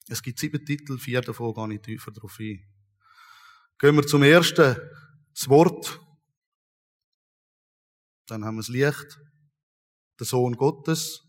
Es 0.08 0.22
gibt 0.22 0.38
sieben 0.38 0.64
Titel, 0.64 0.98
vier 0.98 1.22
davon 1.22 1.54
gehe 1.54 1.76
ich 1.76 1.82
tiefer 1.82 2.10
darauf 2.10 2.38
ein. 2.38 2.62
Gehen 3.78 3.96
wir 3.96 4.06
zum 4.06 4.22
ersten, 4.22 4.76
das 5.34 5.48
Wort. 5.48 6.00
Dann 8.26 8.44
haben 8.44 8.56
wir 8.56 8.60
das 8.60 8.68
Licht, 8.68 9.18
der 10.18 10.26
Sohn 10.26 10.54
Gottes 10.56 11.22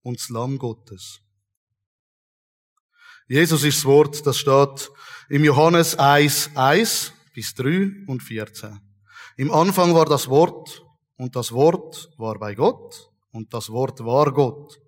und 0.00 0.18
das 0.18 0.30
Lamm 0.30 0.56
Gottes. 0.58 1.20
Jesus 3.28 3.64
ist 3.64 3.78
das 3.78 3.84
Wort, 3.84 4.24
das 4.24 4.38
steht 4.38 4.90
im 5.28 5.44
Johannes 5.44 5.98
1, 5.98 6.50
1 6.54 7.12
bis 7.34 7.54
3 7.54 8.04
und 8.06 8.22
14. 8.22 8.78
Im 9.36 9.50
Anfang 9.50 9.94
war 9.94 10.04
das 10.04 10.28
Wort 10.28 10.84
und 11.16 11.34
das 11.34 11.50
Wort 11.50 12.08
war 12.18 12.38
bei 12.38 12.54
Gott 12.54 13.10
und 13.32 13.52
das 13.52 13.70
Wort 13.70 14.04
war 14.04 14.32
Gott. 14.32 14.80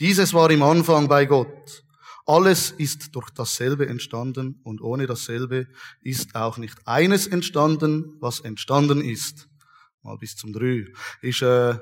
Dieses 0.00 0.34
war 0.34 0.50
im 0.50 0.64
Anfang 0.64 1.06
bei 1.06 1.26
Gott. 1.26 1.84
Alles 2.26 2.72
ist 2.72 3.14
durch 3.14 3.30
dasselbe 3.30 3.86
entstanden 3.86 4.60
und 4.64 4.80
ohne 4.80 5.06
dasselbe 5.06 5.68
ist 6.02 6.34
auch 6.34 6.58
nicht 6.58 6.76
eines 6.88 7.28
entstanden, 7.28 8.16
was 8.20 8.40
entstanden 8.40 9.00
ist. 9.00 9.48
Mal 10.02 10.18
bis 10.18 10.34
zum 10.34 10.52
drei. 10.52 10.86
Ist 11.22 11.42
äh, 11.42 11.78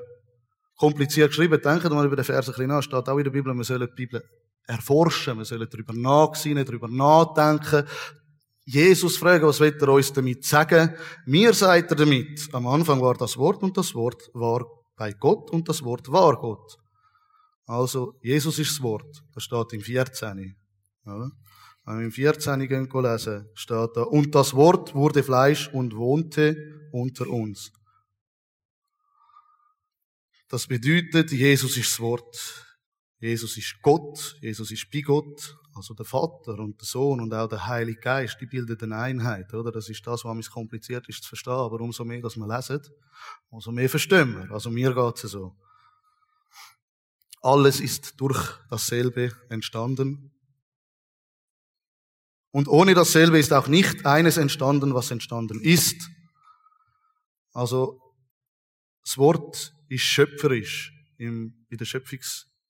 kompliziert 0.77 1.29
geschrieben. 1.29 1.59
Denken 1.59 1.93
mal 1.93 2.05
über 2.05 2.15
den 2.15 2.25
Vers 2.25 2.47
ein 2.47 2.51
bisschen 2.51 2.67
nach. 2.67 2.83
Steht 2.83 3.09
auch 3.09 3.17
in 3.17 3.23
der 3.23 3.31
Bibel, 3.31 3.55
wir 3.55 3.63
sollen 3.63 3.87
die 3.89 3.95
Bibel 3.95 4.23
erforschen, 4.67 5.37
wir 5.37 5.45
sollen 5.45 5.67
darüber 5.69 5.93
nachsinnen, 5.93 6.65
darüber 6.65 6.87
nachdenken. 6.87 7.87
Jesus 8.65 9.17
fragen, 9.17 9.45
was 9.45 9.59
wird 9.59 9.81
er 9.81 9.89
uns 9.89 10.11
damit 10.11 10.43
sagen? 10.43 10.95
Mir 11.25 11.53
sagt 11.53 11.91
er 11.91 11.97
damit, 11.97 12.49
am 12.51 12.65
Anfang 12.67 12.99
war 12.99 13.13
das 13.13 13.37
Wort 13.37 13.61
und 13.61 13.77
das 13.77 13.93
Wort 13.93 14.29
war 14.33 14.65
bei 14.95 15.13
Gott 15.13 15.51
und 15.51 15.69
das 15.69 15.83
Wort 15.83 16.11
war 16.11 16.35
Gott. 16.37 16.77
Also, 17.67 18.15
Jesus 18.21 18.59
ist 18.59 18.71
das 18.71 18.81
Wort. 18.81 19.23
Das 19.33 19.43
steht 19.43 19.73
im 19.73 19.81
14. 19.81 20.55
Ja. 21.05 21.29
Wenn 21.85 21.99
wir 21.99 22.05
im 22.05 22.11
14. 22.11 22.67
gehen 22.67 22.89
lesen, 22.91 23.49
steht 23.53 23.89
da, 23.95 24.03
und 24.03 24.33
das 24.33 24.55
Wort 24.55 24.95
wurde 24.95 25.23
Fleisch 25.23 25.67
und 25.71 25.95
wohnte 25.95 26.55
unter 26.91 27.27
uns. 27.27 27.71
Das 30.47 30.67
bedeutet, 30.67 31.31
Jesus 31.31 31.77
ist 31.77 31.91
das 31.91 31.99
Wort. 31.99 32.64
Jesus 33.19 33.57
ist 33.57 33.81
Gott, 33.81 34.37
Jesus 34.41 34.71
ist 34.71 34.91
bei 34.91 35.01
Gott, 35.01 35.57
also 35.73 35.93
der 35.93 36.05
Vater 36.05 36.59
und 36.59 36.79
der 36.79 36.85
Sohn 36.85 37.21
und 37.21 37.33
auch 37.33 37.47
der 37.47 37.65
Heilige 37.65 37.99
Geist, 37.99 38.37
die 38.39 38.45
bilden 38.45 38.91
eine 38.91 39.01
Einheit, 39.01 39.53
oder? 39.53 39.71
Das 39.71 39.89
ist 39.89 40.05
das, 40.05 40.23
was 40.25 40.49
kompliziert 40.49 41.07
ist 41.07 41.23
zu 41.23 41.29
verstehen, 41.29 41.53
aber 41.53 41.79
umso 41.81 42.03
mehr, 42.05 42.21
dass 42.21 42.35
wir 42.35 42.47
lesen, 42.47 42.81
umso 43.49 43.71
mehr 43.71 43.89
verstehen 43.89 44.35
wir. 44.35 44.51
Also 44.51 44.69
mir 44.69 44.93
geht's 44.93 45.21
so. 45.21 45.55
Alles 47.41 47.79
ist 47.79 48.19
durch 48.19 48.57
dasselbe 48.69 49.31
entstanden. 49.49 50.31
Und 52.51 52.67
ohne 52.67 52.93
dasselbe 52.93 53.37
ist 53.37 53.53
auch 53.53 53.67
nicht 53.67 54.05
eines 54.05 54.37
entstanden, 54.37 54.93
was 54.93 55.11
entstanden 55.11 55.61
ist. 55.61 56.09
Also, 57.51 58.01
das 59.03 59.17
Wort 59.17 59.73
ist 59.89 60.03
schöpferisch 60.03 60.93
in 61.17 61.67
der 61.69 61.85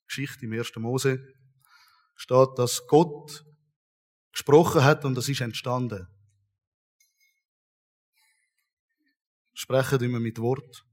Schöpfungsgeschichte 0.07 0.45
im 0.45 0.53
1. 0.53 0.75
Mose 0.77 1.33
steht, 2.15 2.49
dass 2.57 2.87
Gott 2.87 3.45
gesprochen 4.31 4.83
hat 4.83 5.05
und 5.05 5.15
das 5.15 5.29
ist 5.29 5.41
entstanden. 5.41 6.07
Sprechen 9.53 10.03
immer 10.03 10.19
mit 10.19 10.39
Wort. 10.39 10.85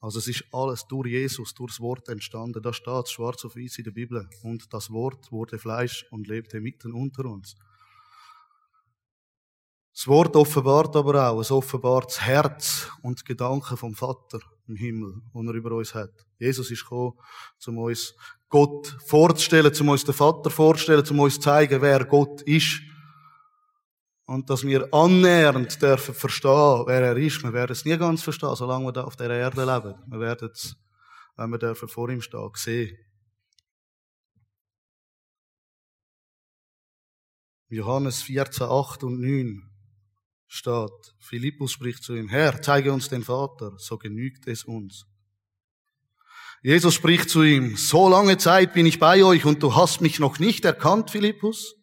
Also 0.00 0.18
es 0.18 0.28
ist 0.28 0.44
alles 0.52 0.86
durch 0.86 1.08
Jesus, 1.08 1.54
durch 1.54 1.72
das 1.72 1.80
Wort 1.80 2.08
entstanden. 2.08 2.62
Da 2.62 2.72
steht 2.72 3.08
schwarz 3.08 3.44
auf 3.44 3.56
weiß 3.56 3.78
in 3.78 3.84
der 3.84 3.92
Bibel. 3.92 4.28
Und 4.42 4.72
das 4.72 4.90
Wort 4.90 5.32
wurde 5.32 5.58
Fleisch 5.58 6.04
und 6.10 6.26
lebte 6.26 6.60
mitten 6.60 6.92
unter 6.92 7.24
uns. 7.24 7.54
Das 9.94 10.08
Wort 10.08 10.34
offenbart 10.34 10.94
aber 10.96 11.30
auch, 11.30 11.40
es 11.40 11.52
offenbart 11.52 12.10
das 12.10 12.20
Herz 12.20 12.90
und 13.02 13.24
Gedanken 13.24 13.76
vom 13.76 13.94
Vater 13.94 14.40
im 14.66 14.76
Himmel, 14.76 15.22
den 15.34 15.48
er 15.48 15.54
über 15.54 15.72
uns 15.72 15.94
hat. 15.94 16.12
Jesus 16.38 16.70
ist 16.70 16.82
gekommen, 16.82 17.14
um 17.66 17.78
uns 17.78 18.14
Gott 18.48 18.96
vorzustellen, 19.06 19.72
um 19.80 19.88
uns 19.88 20.04
den 20.04 20.14
Vater 20.14 20.50
vorzustellen, 20.50 21.04
um 21.10 21.20
uns 21.20 21.34
zu 21.34 21.40
zeigen, 21.40 21.82
wer 21.82 22.04
Gott 22.04 22.42
ist. 22.42 22.80
Und 24.26 24.48
dass 24.48 24.64
wir 24.64 24.92
annähernd 24.92 25.82
dürfen 25.82 26.14
verstehen, 26.14 26.84
wer 26.86 27.02
er 27.02 27.16
ist. 27.16 27.42
Wir 27.42 27.52
werden 27.52 27.72
es 27.72 27.84
nie 27.84 27.98
ganz 27.98 28.22
verstehen, 28.22 28.54
solange 28.56 28.86
wir 28.86 28.92
da 28.92 29.04
auf 29.04 29.16
der 29.16 29.30
Erde 29.30 29.64
leben. 29.64 29.94
Wir 30.06 30.20
werden 30.20 30.50
es, 30.52 30.76
wenn 31.36 31.50
wir 31.50 31.58
dürfen 31.58 31.88
vor 31.88 32.08
ihm 32.08 32.22
stehen, 32.22 32.50
sehen. 32.54 32.96
Johannes 37.68 38.22
14, 38.22 38.66
8 38.66 39.04
und 39.04 39.20
9 39.20 39.73
steht, 40.46 41.14
Philippus 41.18 41.72
spricht 41.72 42.02
zu 42.02 42.14
ihm, 42.14 42.28
Herr, 42.28 42.60
zeige 42.62 42.92
uns 42.92 43.08
den 43.08 43.22
Vater, 43.22 43.74
so 43.78 43.98
genügt 43.98 44.46
es 44.46 44.64
uns. 44.64 45.06
Jesus 46.62 46.94
spricht 46.94 47.28
zu 47.28 47.42
ihm, 47.42 47.76
so 47.76 48.08
lange 48.08 48.38
Zeit 48.38 48.72
bin 48.72 48.86
ich 48.86 48.98
bei 48.98 49.22
euch 49.22 49.44
und 49.44 49.62
du 49.62 49.74
hast 49.74 50.00
mich 50.00 50.18
noch 50.18 50.38
nicht 50.38 50.64
erkannt, 50.64 51.10
Philippus? 51.10 51.74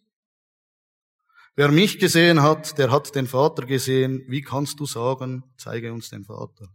Wer 1.56 1.70
mich 1.70 2.00
gesehen 2.00 2.42
hat, 2.42 2.78
der 2.78 2.92
hat 2.92 3.14
den 3.14 3.28
Vater 3.28 3.66
gesehen. 3.66 4.24
Wie 4.28 4.42
kannst 4.42 4.80
du 4.80 4.86
sagen, 4.86 5.44
zeige 5.58 5.94
uns 5.94 6.10
den 6.10 6.26
Vater? 6.26 6.70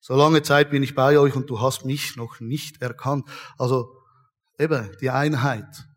So 0.00 0.14
lange 0.14 0.42
Zeit 0.42 0.70
bin 0.70 0.82
ich 0.82 0.94
bei 0.94 1.18
euch 1.18 1.34
und 1.34 1.50
du 1.50 1.60
hast 1.60 1.84
mich 1.84 2.16
noch 2.16 2.40
nicht 2.40 2.80
erkannt. 2.80 3.28
Also 3.58 3.92
eben 4.58 4.96
die 5.00 5.10
Einheit. 5.10 5.87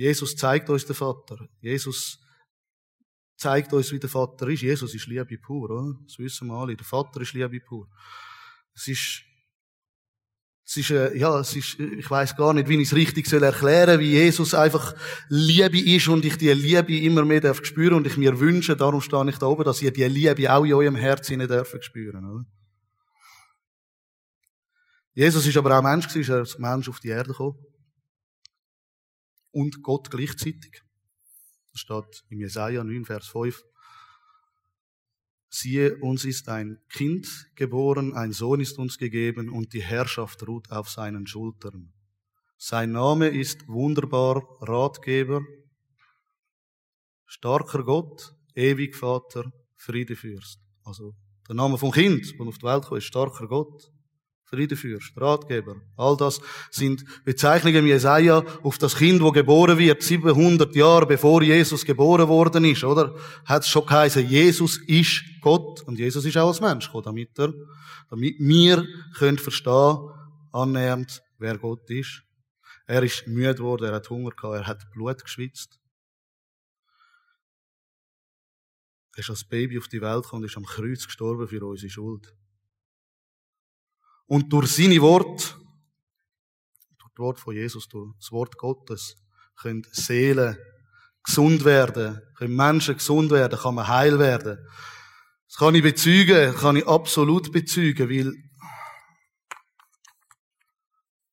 Jesus 0.00 0.34
zeigt 0.34 0.70
uns 0.70 0.86
den 0.86 0.96
Vater. 0.96 1.46
Jesus 1.60 2.18
zeigt 3.36 3.70
uns, 3.74 3.92
wie 3.92 3.98
der 3.98 4.08
Vater 4.08 4.48
ist. 4.48 4.62
Jesus 4.62 4.94
ist 4.94 5.06
Liebe 5.06 5.36
pur, 5.36 5.68
oder? 5.68 5.94
Das 6.06 6.18
wissen 6.18 6.48
wir 6.48 6.54
alle. 6.54 6.74
Der 6.74 6.86
Vater 6.86 7.20
ist 7.20 7.34
Liebe 7.34 7.60
pur. 7.60 7.86
Es 8.74 8.88
ist, 8.88 9.20
es 10.64 10.76
ist, 10.78 10.90
äh, 10.90 11.14
ja, 11.18 11.38
es 11.40 11.54
ist, 11.54 11.78
ich 11.78 12.10
weiß 12.10 12.34
gar 12.34 12.54
nicht, 12.54 12.66
wie 12.68 12.80
ich 12.80 12.88
es 12.88 12.94
richtig 12.94 13.26
soll 13.26 13.42
erklären, 13.42 14.00
wie 14.00 14.12
Jesus 14.12 14.54
einfach 14.54 14.94
Liebe 15.28 15.78
ist 15.78 16.08
und 16.08 16.24
ich 16.24 16.38
die 16.38 16.50
Liebe 16.50 16.96
immer 16.96 17.26
mehr 17.26 17.42
darf 17.42 17.62
spüren 17.62 17.96
und 17.96 18.06
ich 18.06 18.16
mir 18.16 18.40
wünsche, 18.40 18.76
darum 18.76 19.02
stehe 19.02 19.28
ich 19.28 19.36
da 19.36 19.46
oben, 19.46 19.64
dass 19.64 19.82
ihr 19.82 19.92
die 19.92 20.04
Liebe 20.04 20.50
auch 20.50 20.64
in 20.64 20.72
eurem 20.72 20.96
Herzen 20.96 21.40
dürfen 21.40 21.82
spüren, 21.82 22.24
oder? 22.24 22.46
Jesus 25.12 25.46
ist 25.46 25.58
aber 25.58 25.78
auch 25.78 25.82
Mensch 25.82 26.08
gewesen, 26.08 26.20
ist 26.22 26.28
er 26.30 26.38
als 26.38 26.58
Mensch 26.58 26.88
auf 26.88 27.00
die 27.00 27.08
Erde 27.08 27.32
gekommen 27.32 27.58
und 29.52 29.82
Gott 29.82 30.10
gleichzeitig. 30.10 30.82
Das 31.72 31.80
steht 31.80 32.24
im 32.28 32.40
Jesaja 32.40 32.82
9, 32.84 33.04
Vers 33.04 33.28
5. 33.28 33.64
Siehe, 35.48 35.96
uns 35.98 36.24
ist 36.24 36.48
ein 36.48 36.78
Kind 36.88 37.50
geboren, 37.56 38.14
ein 38.14 38.32
Sohn 38.32 38.60
ist 38.60 38.78
uns 38.78 38.98
gegeben 38.98 39.48
und 39.48 39.72
die 39.72 39.82
Herrschaft 39.82 40.46
ruht 40.46 40.70
auf 40.70 40.88
seinen 40.88 41.26
Schultern. 41.26 41.92
Sein 42.56 42.92
Name 42.92 43.28
ist 43.28 43.66
wunderbar 43.66 44.42
Ratgeber, 44.60 45.42
starker 47.26 47.82
Gott, 47.82 48.34
ewig 48.54 48.94
Vater, 48.94 49.50
Friedefürst. 49.76 50.60
Also 50.84 51.14
der 51.48 51.56
Name 51.56 51.78
vom 51.78 51.90
Kind, 51.90 52.34
das 52.38 52.46
auf 52.46 52.58
die 52.58 52.66
Welt 52.66 52.84
kommt, 52.84 52.98
ist 52.98 53.06
starker 53.06 53.48
Gott, 53.48 53.90
Friedefürst, 54.50 55.12
Ratgeber. 55.16 55.76
All 55.96 56.16
das 56.16 56.40
sind 56.70 57.04
Bezeichnungen 57.24 57.86
Jesaja 57.86 58.44
auf 58.64 58.78
das 58.78 58.96
Kind, 58.96 59.22
wo 59.22 59.30
geboren 59.30 59.78
wird, 59.78 60.02
700 60.02 60.74
Jahre 60.74 61.06
bevor 61.06 61.42
Jesus 61.42 61.84
geboren 61.84 62.26
worden 62.26 62.64
ist, 62.64 62.82
oder? 62.82 63.14
Hat 63.44 63.62
es 63.62 63.68
schon 63.68 63.86
geheißen, 63.86 64.28
Jesus 64.28 64.78
ist 64.88 65.22
Gott 65.40 65.82
und 65.82 66.00
Jesus 66.00 66.24
ist 66.24 66.36
auch 66.36 66.48
als 66.48 66.60
Mensch 66.60 66.86
gekommen, 66.86 67.04
damit 67.04 67.38
er, 67.38 67.54
damit 68.10 68.34
wir 68.40 68.84
können 69.16 69.38
verstehen, 69.38 69.98
annähernd, 70.50 71.22
wer 71.38 71.56
Gott 71.56 71.88
ist. 71.88 72.24
Er 72.88 73.04
ist 73.04 73.28
müde 73.28 73.54
geworden, 73.54 73.84
er 73.84 73.94
hat 73.94 74.10
Hunger 74.10 74.30
gehabt, 74.30 74.56
er 74.56 74.66
hat 74.66 74.90
Blut 74.90 75.22
geschwitzt. 75.22 75.78
Er 79.14 79.20
ist 79.20 79.30
als 79.30 79.44
Baby 79.44 79.78
auf 79.78 79.86
die 79.86 80.00
Welt 80.00 80.24
gekommen 80.24 80.42
und 80.42 80.48
ist 80.48 80.56
am 80.56 80.64
Kreuz 80.64 81.04
gestorben 81.04 81.46
für 81.46 81.64
unsere 81.64 81.90
Schuld. 81.90 82.34
Und 84.30 84.52
durch 84.52 84.76
seine 84.76 85.00
Wort, 85.00 85.58
durch 86.98 87.10
das 87.10 87.18
Wort 87.18 87.40
von 87.40 87.52
Jesus, 87.52 87.88
durch 87.88 88.14
das 88.16 88.30
Wort 88.30 88.56
Gottes, 88.56 89.16
können 89.60 89.82
Seelen 89.90 90.56
gesund 91.24 91.64
werden, 91.64 92.22
können 92.36 92.54
Menschen 92.54 92.94
gesund 92.94 93.32
werden, 93.32 93.58
kann 93.58 93.74
man 93.74 93.88
heil 93.88 94.20
werden. 94.20 94.64
Das 95.48 95.56
kann 95.56 95.74
ich 95.74 95.82
bezeugen, 95.82 96.54
kann 96.54 96.76
ich 96.76 96.86
absolut 96.86 97.50
bezeugen, 97.50 98.08
weil 98.08 98.32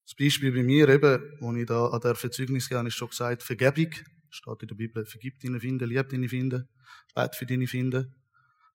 das 0.04 0.16
Beispiel 0.20 0.52
bei 0.52 0.64
mir 0.64 0.90
eben, 0.90 1.22
wo 1.40 1.54
ich 1.54 1.68
da 1.68 1.90
an 1.90 2.02
der 2.02 2.16
Verzeugnis 2.16 2.68
gehe, 2.68 2.88
ist 2.88 2.96
schon 2.96 3.10
gesagt, 3.10 3.44
Vergebung, 3.44 3.92
steht 4.32 4.62
in 4.64 4.70
der 4.70 4.76
Bibel, 4.76 5.06
vergib 5.06 5.40
deine 5.42 5.60
finden, 5.60 5.88
lieb 5.88 6.10
deine 6.10 6.28
finden, 6.28 6.68
bet 7.14 7.36
für 7.36 7.46
deine 7.46 7.68
finden, 7.68 8.16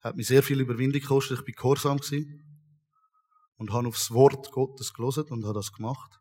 hat 0.00 0.14
mir 0.14 0.22
sehr 0.22 0.44
viel 0.44 0.60
Überwindung 0.60 1.00
gekostet, 1.02 1.40
ich 1.40 1.44
bin 1.44 1.56
gehorsam 1.56 1.98
gewesen 1.98 2.51
und 3.56 3.73
habe 3.73 3.88
aufs 3.88 4.11
Wort 4.11 4.50
Gottes 4.50 4.92
gelesen 4.92 5.25
und 5.25 5.44
habe 5.44 5.54
das 5.54 5.73
gemacht. 5.73 6.21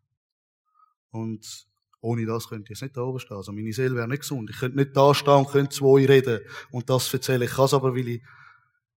Und 1.11 1.67
ohne 2.01 2.25
das 2.25 2.49
könnte 2.49 2.65
ich 2.65 2.69
jetzt 2.71 2.81
nicht 2.81 2.97
da 2.97 3.01
oben 3.01 3.19
stehen. 3.19 3.37
Also 3.37 3.51
meine 3.51 3.71
Seele 3.73 3.95
wäre 3.95 4.07
nicht 4.07 4.21
gesund. 4.21 4.49
Ich 4.49 4.57
könnte 4.57 4.77
nicht 4.77 4.95
da 4.95 5.13
stehen 5.13 5.35
und 5.35 5.49
könnte 5.49 5.75
zu 5.75 5.85
euch 5.87 6.09
reden 6.09 6.41
und 6.71 6.89
das 6.89 7.13
erzählen. 7.13 7.43
Ich 7.43 7.51
kann 7.51 7.65
es 7.65 7.73
aber, 7.73 7.95
weil, 7.95 8.07
ich, 8.07 8.23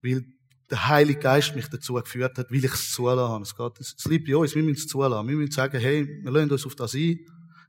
weil 0.02 0.26
der 0.70 0.88
Heilige 0.88 1.20
Geist 1.20 1.56
mich 1.56 1.68
dazu 1.68 1.96
geführt 1.96 2.38
hat, 2.38 2.50
weil 2.50 2.64
ich 2.64 2.74
es 2.74 2.92
zulassen 2.92 3.58
habe. 3.58 3.74
Es, 3.80 3.96
es 3.98 4.06
liegt 4.06 4.26
bei 4.26 4.38
uns, 4.38 4.56
wir 4.56 4.64
müssen 4.64 4.80
es 4.80 4.88
zulassen. 4.88 5.28
Wir 5.28 5.36
müssen 5.36 5.52
sagen, 5.52 5.80
hey, 5.80 6.08
wir 6.24 6.32
lassen 6.32 6.52
uns 6.52 6.66
auf 6.66 6.76
das 6.76 6.94
ein. 6.94 7.20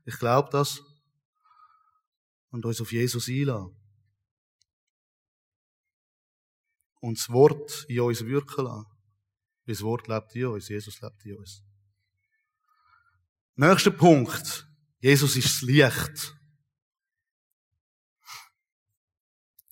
Ich 0.05 0.17
glaube 0.17 0.49
das. 0.51 0.81
Und 2.51 2.65
uns 2.65 2.79
auf 2.79 2.91
Jesus 2.91 3.27
einlassen. 3.27 3.75
Und 7.01 7.19
das 7.19 7.29
Wort 7.29 7.85
in 7.89 7.99
uns 7.99 8.25
wirken 8.25 8.65
lassen. 8.65 8.94
Das 9.65 9.81
Wort 9.81 10.07
lebt 10.07 10.35
in 10.35 10.47
uns, 10.47 10.69
Jesus 10.69 11.01
lebt 11.01 11.25
in 11.25 11.37
uns. 11.37 11.63
Nächster 13.55 13.91
Punkt. 13.91 14.67
Jesus 14.99 15.35
ist 15.35 15.45
das 15.45 15.61
Licht. 15.61 16.35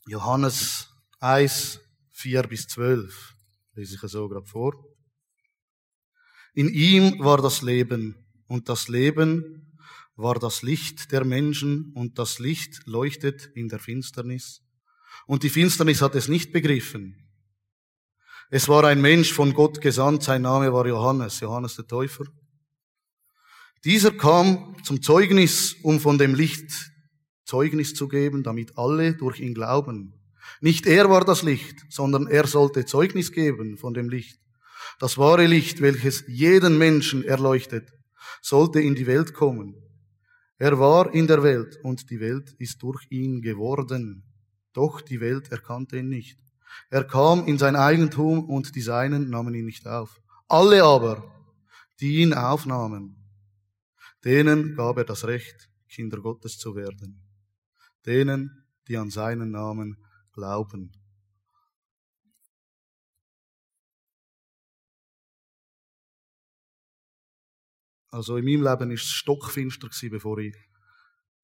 Johannes 0.05 0.89
1, 1.19 1.79
4 2.11 2.43
bis 2.43 2.67
12. 2.67 3.35
Lese 3.75 3.95
ich 3.95 4.11
so 4.11 4.27
gerade 4.27 4.45
vor. 4.45 4.73
In 6.53 6.69
ihm 6.69 7.19
war 7.19 7.41
das 7.41 7.61
Leben 7.61 8.15
und 8.47 8.69
das 8.69 8.87
Leben 8.87 9.77
war 10.15 10.37
das 10.39 10.61
Licht 10.61 11.11
der 11.11 11.25
Menschen 11.25 11.91
und 11.93 12.19
das 12.19 12.39
Licht 12.39 12.85
leuchtet 12.85 13.47
in 13.55 13.69
der 13.69 13.79
Finsternis. 13.79 14.61
Und 15.25 15.43
die 15.43 15.49
Finsternis 15.49 16.01
hat 16.01 16.15
es 16.15 16.27
nicht 16.27 16.51
begriffen. 16.51 17.22
Es 18.49 18.67
war 18.67 18.83
ein 18.83 19.01
Mensch 19.01 19.33
von 19.33 19.53
Gott 19.53 19.81
gesandt, 19.81 20.23
sein 20.23 20.43
Name 20.43 20.71
war 20.73 20.85
Johannes, 20.85 21.39
Johannes 21.39 21.75
der 21.75 21.87
Täufer. 21.87 22.25
Dieser 23.83 24.11
kam 24.11 24.77
zum 24.83 25.01
Zeugnis, 25.01 25.75
um 25.83 25.99
von 25.99 26.17
dem 26.17 26.35
Licht 26.35 26.71
Zeugnis 27.45 27.93
zu 27.93 28.07
geben, 28.07 28.43
damit 28.43 28.77
alle 28.77 29.15
durch 29.15 29.39
ihn 29.39 29.53
glauben. 29.53 30.13
Nicht 30.61 30.85
er 30.85 31.09
war 31.09 31.25
das 31.25 31.43
Licht, 31.43 31.83
sondern 31.89 32.27
er 32.27 32.47
sollte 32.47 32.85
Zeugnis 32.85 33.31
geben 33.31 33.77
von 33.77 33.93
dem 33.93 34.09
Licht. 34.09 34.39
Das 34.99 35.17
wahre 35.17 35.47
Licht, 35.47 35.81
welches 35.81 36.23
jeden 36.27 36.77
Menschen 36.77 37.23
erleuchtet, 37.23 37.91
sollte 38.41 38.79
in 38.79 38.95
die 38.95 39.07
Welt 39.07 39.33
kommen. 39.33 39.75
Er 40.57 40.79
war 40.79 41.13
in 41.13 41.27
der 41.27 41.43
Welt 41.43 41.77
und 41.83 42.09
die 42.09 42.19
Welt 42.19 42.55
ist 42.59 42.81
durch 42.81 43.05
ihn 43.09 43.41
geworden. 43.41 44.23
Doch 44.73 45.01
die 45.01 45.19
Welt 45.19 45.51
erkannte 45.51 45.97
ihn 45.97 46.09
nicht. 46.09 46.39
Er 46.89 47.03
kam 47.03 47.47
in 47.47 47.57
sein 47.57 47.75
Eigentum 47.75 48.49
und 48.49 48.75
die 48.75 48.81
Seinen 48.81 49.29
nahmen 49.29 49.53
ihn 49.53 49.65
nicht 49.65 49.87
auf. 49.87 50.21
Alle 50.47 50.83
aber, 50.83 51.23
die 51.99 52.21
ihn 52.21 52.33
aufnahmen, 52.33 53.15
denen 54.23 54.75
gab 54.75 54.97
er 54.97 55.05
das 55.05 55.25
Recht, 55.25 55.69
Kinder 55.89 56.21
Gottes 56.21 56.57
zu 56.57 56.75
werden. 56.75 57.21
Denen, 58.05 58.65
die 58.87 58.97
an 58.97 59.09
seinen 59.09 59.51
Namen 59.51 59.97
glauben. 60.33 60.91
Also 68.09 68.37
in 68.37 68.45
meinem 68.45 68.63
Leben 68.63 68.91
ist 68.91 69.05
es 69.05 69.09
stockfinster 69.09 69.87
gewesen, 69.87 70.11
bevor 70.11 70.37
ich 70.37 70.55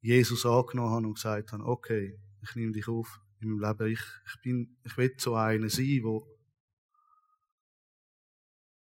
Jesus 0.02 0.46
angenommen 0.46 0.92
habe 0.92 1.08
und 1.08 1.16
gesagt 1.16 1.52
habe, 1.52 1.66
okay, 1.66 2.20
ich 2.42 2.56
nehme 2.56 2.74
dich 2.74 2.88
auf 2.88 3.20
in 3.42 3.50
meinem 3.50 3.60
Leben. 3.60 3.94
Ich, 3.94 4.02
ich 4.28 4.42
bin, 4.42 4.78
ich 4.84 4.98
will 4.98 5.14
so 5.18 5.36
einer 5.36 5.70
sein, 5.70 6.00
wo, 6.04 6.28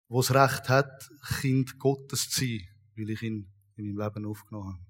wo 0.09 0.21
das 0.21 0.35
Recht 0.35 0.69
hat, 0.69 1.11
Kind 1.41 1.79
Gottes 1.79 2.31
zu 2.31 2.41
sein, 2.41 2.69
weil 2.97 3.11
ich 3.11 3.23
ihn 3.23 3.53
in 3.77 3.95
meinem 3.95 3.99
Leben 3.99 4.27
aufgenommen 4.27 4.75
habe. 4.75 4.87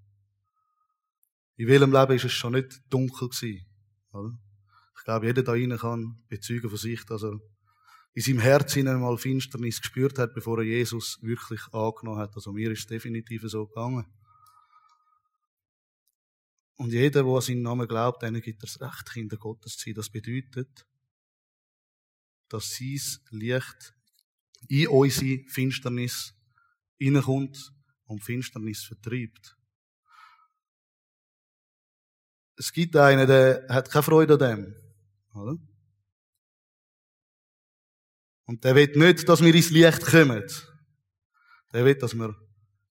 In 1.56 1.66
welchem 1.66 1.92
Leben 1.92 2.12
ist 2.12 2.24
es 2.24 2.32
schon 2.32 2.52
nicht 2.52 2.80
dunkel 2.88 3.28
gewesen, 3.28 3.66
oder? 4.12 4.38
Ich 4.96 5.04
glaube, 5.04 5.26
jeder 5.26 5.42
da 5.42 5.52
rein 5.52 5.76
kann 5.76 6.22
bezeugen 6.28 6.68
von 6.68 6.78
sich, 6.78 7.04
dass 7.04 7.22
er 7.22 7.38
in 8.14 8.22
seinem 8.22 8.40
Herzen 8.40 8.88
einmal 8.88 9.16
Finsternis 9.16 9.80
gespürt 9.80 10.18
hat, 10.18 10.34
bevor 10.34 10.58
er 10.58 10.64
Jesus 10.64 11.18
wirklich 11.22 11.60
angenommen 11.72 12.18
hat. 12.18 12.34
Also 12.34 12.52
mir 12.52 12.70
ist 12.70 12.80
es 12.80 12.86
definitiv 12.86 13.42
so 13.46 13.66
gegangen. 13.66 14.06
Und 16.78 16.92
jeder, 16.92 17.24
der 17.24 17.32
an 17.32 17.40
seinen 17.40 17.62
Namen 17.62 17.88
glaubt, 17.88 18.22
denen 18.22 18.40
gibt 18.40 18.62
er 18.62 18.66
das 18.66 18.80
Recht, 18.80 19.12
Kinder 19.12 19.36
Gottes 19.36 19.76
zu 19.76 19.84
sein. 19.86 19.94
Das 19.94 20.08
bedeutet, 20.08 20.86
dass 22.48 22.76
sein 22.76 23.00
Licht 23.30 23.94
in 24.68 24.86
unsere 24.86 25.42
Finsternis 25.48 26.34
hineinkommt 26.96 27.72
und 28.04 28.22
Finsternis 28.22 28.84
vertreibt. 28.84 29.56
Es 32.56 32.72
gibt 32.72 32.94
einen, 32.94 33.26
der 33.26 33.66
hat 33.68 33.90
keine 33.90 34.02
Freude 34.04 34.34
an 34.34 34.38
dem. 34.38 34.74
Oder? 35.34 35.58
Und 38.44 38.62
der 38.64 38.74
will 38.76 38.96
nicht, 38.96 39.28
dass 39.28 39.40
wir 39.40 39.54
ins 39.54 39.70
Licht 39.70 40.06
kommen. 40.06 40.44
Der 41.72 41.84
will, 41.84 41.96
dass 41.96 42.14
wir 42.14 42.34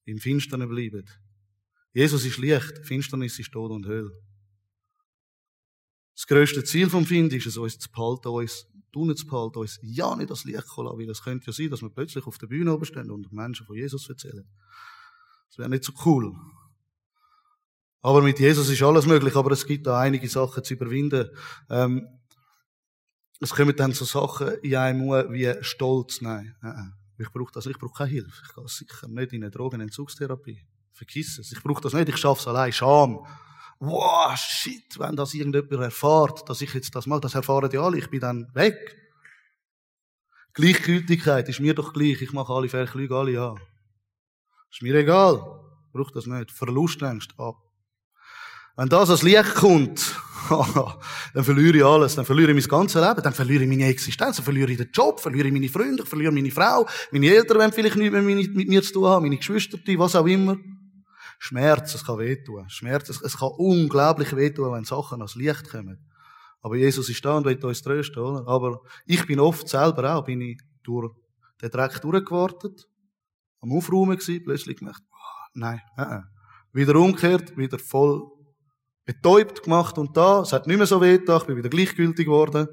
im 0.03 0.19
Finstern 0.19 0.67
bleiben. 0.67 1.09
Jesus 1.97 2.25
ist 2.25 2.37
Licht, 2.37 2.85
Finsternis 2.85 3.39
ist 3.39 3.51
Tod 3.51 3.71
und 3.71 3.87
Hölle. 3.87 4.11
Das 6.13 6.27
grösste 6.27 6.63
Ziel 6.63 6.91
vom 6.91 7.07
Find 7.07 7.33
ist 7.33 7.47
es, 7.47 7.57
uns 7.57 7.79
zu 7.79 7.89
behalten, 7.89 8.27
uns 8.27 8.67
tun 8.93 9.17
zu 9.17 9.25
behalten, 9.25 9.57
uns 9.57 9.79
ja 9.81 10.15
nicht 10.15 10.29
das 10.29 10.43
Licht 10.43 10.67
zu 10.67 10.83
lassen, 10.83 10.99
weil 10.99 11.09
es 11.09 11.23
könnte 11.23 11.47
ja 11.47 11.53
sein, 11.53 11.71
dass 11.71 11.81
wir 11.81 11.89
plötzlich 11.89 12.27
auf 12.27 12.37
der 12.37 12.45
Bühne 12.45 12.71
oben 12.71 12.85
stehen 12.85 13.09
und 13.09 13.33
Menschen 13.33 13.65
von 13.65 13.75
Jesus 13.75 14.07
erzählen. 14.07 14.47
Das 15.49 15.57
wäre 15.57 15.69
nicht 15.69 15.85
so 15.85 15.93
cool. 16.05 16.35
Aber 18.03 18.21
mit 18.21 18.37
Jesus 18.39 18.69
ist 18.69 18.83
alles 18.83 19.07
möglich, 19.07 19.35
aber 19.35 19.49
es 19.49 19.65
gibt 19.65 19.87
da 19.87 19.99
einige 19.99 20.29
Sachen 20.29 20.63
zu 20.63 20.75
überwinden. 20.75 21.31
Ähm, 21.67 22.07
es 23.39 23.55
kommen 23.55 23.75
dann 23.75 23.93
so 23.93 24.05
Sachen 24.05 24.49
in 24.61 24.75
einem 24.75 25.09
wie 25.33 25.51
Stolz. 25.61 26.21
Nein, 26.21 26.55
nein. 26.61 26.93
ich 27.17 27.31
brauche 27.31 27.53
das, 27.53 27.65
ich 27.65 27.79
brauche 27.79 27.97
keine 27.97 28.11
Hilfe. 28.11 28.43
Ich 28.47 28.53
gehe 28.53 28.67
sicher 28.67 29.07
nicht 29.07 29.33
in 29.33 29.43
eine 29.43 29.49
Drogenentzugstherapie. 29.49 30.63
Vergiss 30.97 31.37
es. 31.37 31.51
Ich 31.51 31.61
brauche 31.61 31.81
das 31.81 31.93
nicht, 31.93 32.09
ich 32.09 32.17
schaffe 32.17 32.41
es 32.41 32.47
allein. 32.47 32.73
Scham. 32.73 33.19
Wow, 33.79 34.35
shit, 34.35 34.97
wenn 34.97 35.15
das 35.15 35.35
irgendjemand 35.35 35.83
erfährt, 35.83 36.49
dass 36.49 36.61
ich 36.61 36.73
jetzt 36.73 36.95
das 36.95 37.05
mache, 37.05 37.21
das 37.21 37.35
erfahren 37.35 37.69
die 37.69 37.77
alle, 37.77 37.99
ich 37.99 38.09
bin 38.09 38.19
dann 38.19 38.47
weg. 38.55 38.95
Gleichgültigkeit 40.55 41.47
ist 41.49 41.59
mir 41.59 41.75
doch 41.75 41.93
gleich, 41.93 42.19
ich 42.19 42.33
mache 42.33 42.51
alle 42.51 42.67
Fälle, 42.67 42.89
ich 43.03 43.11
alle 43.11 43.39
an. 43.39 43.59
Ist 44.71 44.81
mir 44.81 44.95
egal. 44.95 45.35
Ich 45.85 45.93
brauche 45.93 46.11
das 46.13 46.25
nicht. 46.25 46.51
Verlustangst 46.51 47.35
ab. 47.37 47.57
Wenn 48.75 48.89
das 48.89 49.11
als 49.11 49.21
Licht 49.21 49.53
kommt, 49.53 50.15
dann 51.33 51.43
verliere 51.43 51.77
ich 51.77 51.85
alles, 51.85 52.15
dann 52.15 52.25
verliere 52.25 52.51
ich 52.51 52.57
mein 52.57 52.79
ganzes 52.79 52.99
Leben, 52.99 53.21
dann 53.21 53.33
verliere 53.33 53.63
ich 53.63 53.69
meine 53.69 53.85
Existenz, 53.85 54.37
dann 54.37 54.45
verliere 54.45 54.71
ich 54.71 54.77
den 54.77 54.89
Job, 54.91 55.19
verliere 55.19 55.47
ich 55.47 55.53
meine 55.53 55.69
Freunde, 55.69 56.05
verliere 56.05 56.31
meine 56.31 56.49
Frau, 56.49 56.87
meine 57.11 57.27
Eltern 57.27 57.59
wollen 57.59 57.71
vielleicht 57.71 57.95
nicht 57.95 58.11
mehr 58.11 58.21
mit 58.23 58.67
mir 58.67 58.81
zu 58.81 58.93
tun 58.93 59.05
haben, 59.05 59.23
meine 59.23 59.37
Geschwister, 59.37 59.77
was 59.97 60.15
auch 60.15 60.25
immer. 60.25 60.57
Schmerz, 61.39 61.93
es 61.95 62.05
kann 62.05 62.17
wehtun. 62.17 62.69
Schmerz, 62.69 63.09
es 63.09 63.37
kann 63.37 63.51
unglaublich 63.57 64.35
wehtun, 64.35 64.73
wenn 64.73 64.83
Sachen 64.83 65.21
als 65.21 65.35
Licht 65.35 65.69
kommen. 65.69 65.99
Aber 66.61 66.75
Jesus 66.75 67.09
ist 67.09 67.23
da 67.23 67.37
und 67.37 67.45
will 67.45 67.63
uns 67.63 67.81
trösten, 67.81 68.21
oder? 68.21 68.47
Aber 68.47 68.81
ich 69.05 69.25
bin 69.25 69.39
oft 69.39 69.67
selber 69.67 70.15
auch, 70.15 70.25
bin 70.25 70.41
ich 70.41 70.59
durch 70.83 71.13
den 71.61 71.69
Dreck 71.69 72.01
durchgewartet, 72.01 72.87
am 73.61 73.71
Aufräumen 73.71 74.17
gewesen, 74.17 74.43
plötzlich 74.43 74.77
gemerkt, 74.77 75.01
oh, 75.11 75.47
nein, 75.53 75.81
äh, 75.97 76.01
äh. 76.01 76.21
Wieder 76.73 76.95
umgekehrt, 76.95 77.55
wieder 77.57 77.79
voll 77.79 78.29
betäubt 79.05 79.63
gemacht 79.63 79.97
und 79.97 80.15
da, 80.17 80.41
es 80.41 80.51
hat 80.51 80.67
nicht 80.67 80.77
mehr 80.77 80.85
so 80.85 81.01
weh 81.01 81.15
ich 81.15 81.43
bin 81.45 81.55
wieder 81.55 81.69
gleichgültig 81.69 82.25
geworden. 82.25 82.67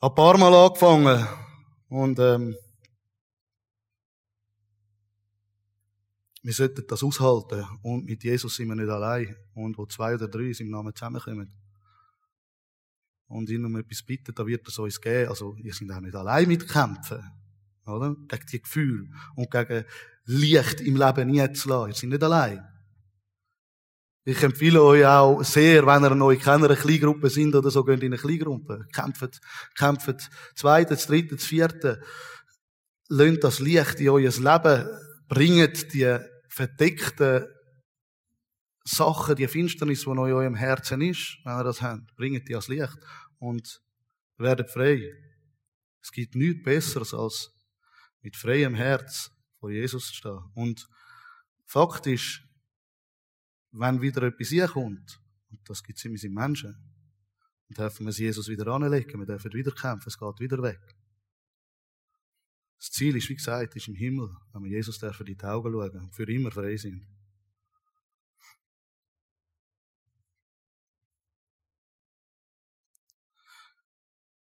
Ein 0.00 0.14
paar 0.14 0.38
Mal 0.38 0.54
angefangen 0.54 1.26
und 1.88 2.18
ähm, 2.18 2.56
wir 6.46 6.52
sollten 6.52 6.86
das 6.86 7.02
aushalten. 7.02 7.66
Und 7.82 8.04
mit 8.04 8.22
Jesus 8.22 8.54
sind 8.54 8.68
wir 8.68 8.76
nicht 8.76 8.88
allein. 8.88 9.34
Und 9.54 9.76
wo 9.76 9.84
zwei 9.86 10.14
oder 10.14 10.28
drei 10.28 10.52
seinem 10.52 10.70
Namen 10.70 10.94
zusammenkommen 10.94 11.52
und 13.26 13.50
ihn 13.50 13.64
um 13.64 13.74
etwas 13.74 14.04
bitten, 14.04 14.32
da 14.32 14.46
wird 14.46 14.68
es 14.68 14.78
uns 14.78 15.00
geben. 15.00 15.28
Also, 15.28 15.56
ihr 15.56 15.74
seid 15.74 15.90
auch 15.90 16.00
nicht 16.00 16.14
allein 16.14 16.46
mit 16.46 16.68
Kämpfen. 16.68 17.20
Oder? 17.84 18.14
Gegen 18.28 18.46
die 18.46 18.62
Gefühle 18.62 19.08
und 19.34 19.50
gegen 19.50 19.84
Licht 20.26 20.80
im 20.82 20.94
Leben 20.94 21.28
nie 21.28 21.52
zu 21.52 21.68
lassen. 21.68 21.88
Ihr 21.88 21.94
seid 21.94 22.10
nicht 22.10 22.22
allein. 22.22 22.64
Ich 24.24 24.40
empfehle 24.40 24.80
euch 24.84 25.04
auch 25.04 25.42
sehr, 25.42 25.84
wenn 25.84 26.04
ihr 26.04 26.30
in 26.30 26.38
keiner 26.38 26.76
Kleingruppe 26.76 27.28
sind 27.28 27.56
oder 27.56 27.72
so, 27.72 27.82
geht 27.82 28.04
in 28.04 28.12
eine 28.12 28.18
Kleingruppe. 28.18 28.86
Kämpft, 28.92 29.40
kämpft, 29.76 30.30
zweites, 30.54 31.08
drittes, 31.08 31.44
vierte. 31.44 32.00
Lönt 33.08 33.42
das 33.42 33.58
Licht 33.58 33.98
in 33.98 34.10
euer 34.10 34.30
Leben. 34.30 34.88
Bringt 35.26 35.92
die 35.92 36.20
verdeckten 36.56 37.44
Sachen, 38.82 39.36
die 39.36 39.46
Finsternis, 39.46 40.04
die 40.04 40.14
noch 40.14 40.24
in 40.24 40.32
eurem 40.32 40.54
Herzen 40.54 41.02
ist, 41.02 41.38
wenn 41.44 41.58
ihr 41.58 41.64
das 41.64 41.82
habt, 41.82 42.16
bringt 42.16 42.48
die 42.48 42.54
ans 42.54 42.68
Licht 42.68 42.96
und 43.38 43.82
werdet 44.38 44.70
frei. 44.70 45.12
Es 46.00 46.10
gibt 46.10 46.34
nichts 46.34 46.62
Besseres, 46.62 47.12
als 47.12 47.52
mit 48.22 48.36
freiem 48.36 48.74
Herz 48.74 49.30
vor 49.60 49.70
Jesus 49.70 50.06
zu 50.06 50.14
stehen. 50.14 50.50
Und 50.54 50.88
Fakt 51.66 52.06
ist, 52.06 52.42
wenn 53.72 54.00
wieder 54.00 54.22
etwas 54.22 54.48
hinkommt, 54.48 55.20
und 55.50 55.60
das 55.68 55.82
gibt 55.82 55.98
es 55.98 56.06
immer 56.06 56.22
in 56.22 56.32
Menschen, 56.32 56.74
dann 57.68 57.84
dürfen 57.84 58.06
wir 58.06 58.10
es 58.10 58.18
Jesus 58.18 58.48
wieder 58.48 58.68
anlegen, 58.68 59.18
wir 59.18 59.26
dürfen 59.26 59.52
wieder 59.52 59.72
kämpfen, 59.72 60.08
es 60.08 60.18
geht 60.18 60.40
wieder 60.40 60.62
weg. 60.62 60.95
Das 62.78 62.90
Ziel 62.90 63.16
ist, 63.16 63.28
wie 63.28 63.36
gesagt, 63.36 63.74
ist 63.76 63.88
im 63.88 63.94
Himmel, 63.94 64.36
wenn 64.52 64.64
wir 64.64 64.70
Jesus 64.70 65.02
in 65.02 65.24
die 65.24 65.44
Augen 65.44 65.72
schauen 65.72 66.00
und 66.00 66.14
für 66.14 66.30
immer 66.30 66.50
frei 66.50 66.76
sind. 66.76 67.06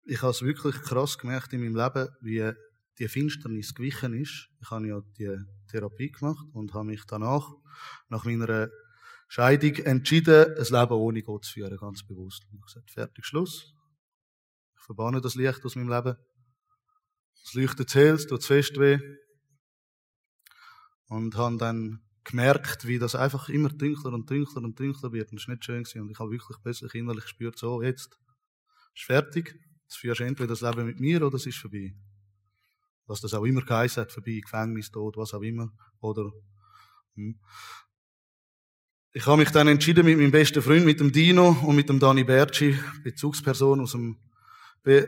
Ich 0.03 0.21
habe 0.21 0.32
es 0.32 0.41
wirklich 0.41 0.75
krass 0.82 1.17
gemerkt 1.17 1.53
in 1.53 1.62
meinem 1.62 1.75
Leben, 1.75 2.10
wie 2.21 2.51
die 2.97 3.08
Finsternis 3.08 3.75
gewichen 3.75 4.13
ist. 4.13 4.49
Ich 4.60 4.71
habe 4.71 4.88
ja 4.88 5.01
die 5.17 5.38
Therapie 5.69 6.12
gemacht 6.12 6.45
und 6.53 6.73
habe 6.73 6.86
mich 6.86 7.05
danach, 7.05 7.47
nach 8.10 8.25
meiner 8.25 8.69
Scheidung, 9.27 9.75
entschieden, 9.86 10.58
ein 10.58 10.65
Leben 10.65 10.93
ohne 10.93 11.21
Gott 11.21 11.45
zu 11.45 11.53
führen, 11.53 11.77
ganz 11.77 12.03
bewusst. 12.03 12.43
Ich 12.43 12.51
habe 12.51 12.65
gesagt, 12.65 12.91
fertig, 12.91 13.25
Schluss. 13.25 13.75
Ich 14.75 14.84
verbanne 14.84 15.21
das 15.21 15.36
Licht 15.36 15.63
aus 15.63 15.75
meinem 15.75 15.89
Leben. 15.89 16.17
Es 17.43 17.54
leuchtet 17.54 17.93
hell, 17.95 18.15
es 18.15 18.28
tut 18.28 18.43
fest 18.43 18.80
weh. 18.80 18.99
Und 21.08 21.36
habe 21.36 21.58
dann 21.58 22.02
gemerkt, 22.23 22.86
wie 22.86 22.99
das 22.99 23.15
einfach 23.15 23.49
immer 23.49 23.69
dunkler 23.69 24.13
und 24.13 24.30
dunkler 24.30 24.63
und 24.63 24.80
dunkler 24.80 25.12
wird. 25.12 25.32
Und 25.32 25.39
das 25.39 25.47
war 25.47 25.56
nicht 25.56 25.65
schön. 25.65 25.84
Gewesen. 25.84 26.02
Und 26.02 26.12
ich 26.12 26.19
habe 26.19 26.32
wirklich 26.32 26.58
plötzlich 26.62 26.93
innerlich 26.93 27.23
gespürt, 27.23 27.58
so, 27.58 27.82
jetzt 27.82 28.17
ist 28.95 29.06
fertig. 29.06 29.56
Jetzt 29.84 29.97
führst 29.97 30.19
du 30.19 30.25
entweder 30.25 30.49
das 30.49 30.62
Leben 30.62 30.86
mit 30.86 30.99
mir 30.99 31.25
oder 31.25 31.36
es 31.36 31.45
ist 31.45 31.58
vorbei. 31.58 31.95
Was 33.08 33.21
das 33.21 33.34
auch 33.34 33.43
immer 33.43 33.62
geheißen 33.62 34.02
hat, 34.02 34.12
vorbei, 34.12 34.39
Gefängnis, 34.43 34.91
Tod, 34.91 35.17
was 35.17 35.34
auch 35.34 35.41
immer. 35.41 35.71
Oder, 35.99 36.32
hm. 37.15 37.39
Ich 39.12 39.25
habe 39.25 39.38
mich 39.38 39.49
dann 39.49 39.67
entschieden 39.67 40.06
mit 40.06 40.19
meinem 40.19 40.30
besten 40.30 40.62
Freund, 40.62 40.86
mit 40.86 40.99
dem 40.99 41.12
Dino 41.12 41.58
und 41.63 41.75
mit 41.75 41.89
dem 41.89 41.99
Dani 41.99 42.23
Berci, 42.23 42.78
Bezugsperson 43.04 43.82
aus 43.82 43.93
dem, 43.93 44.19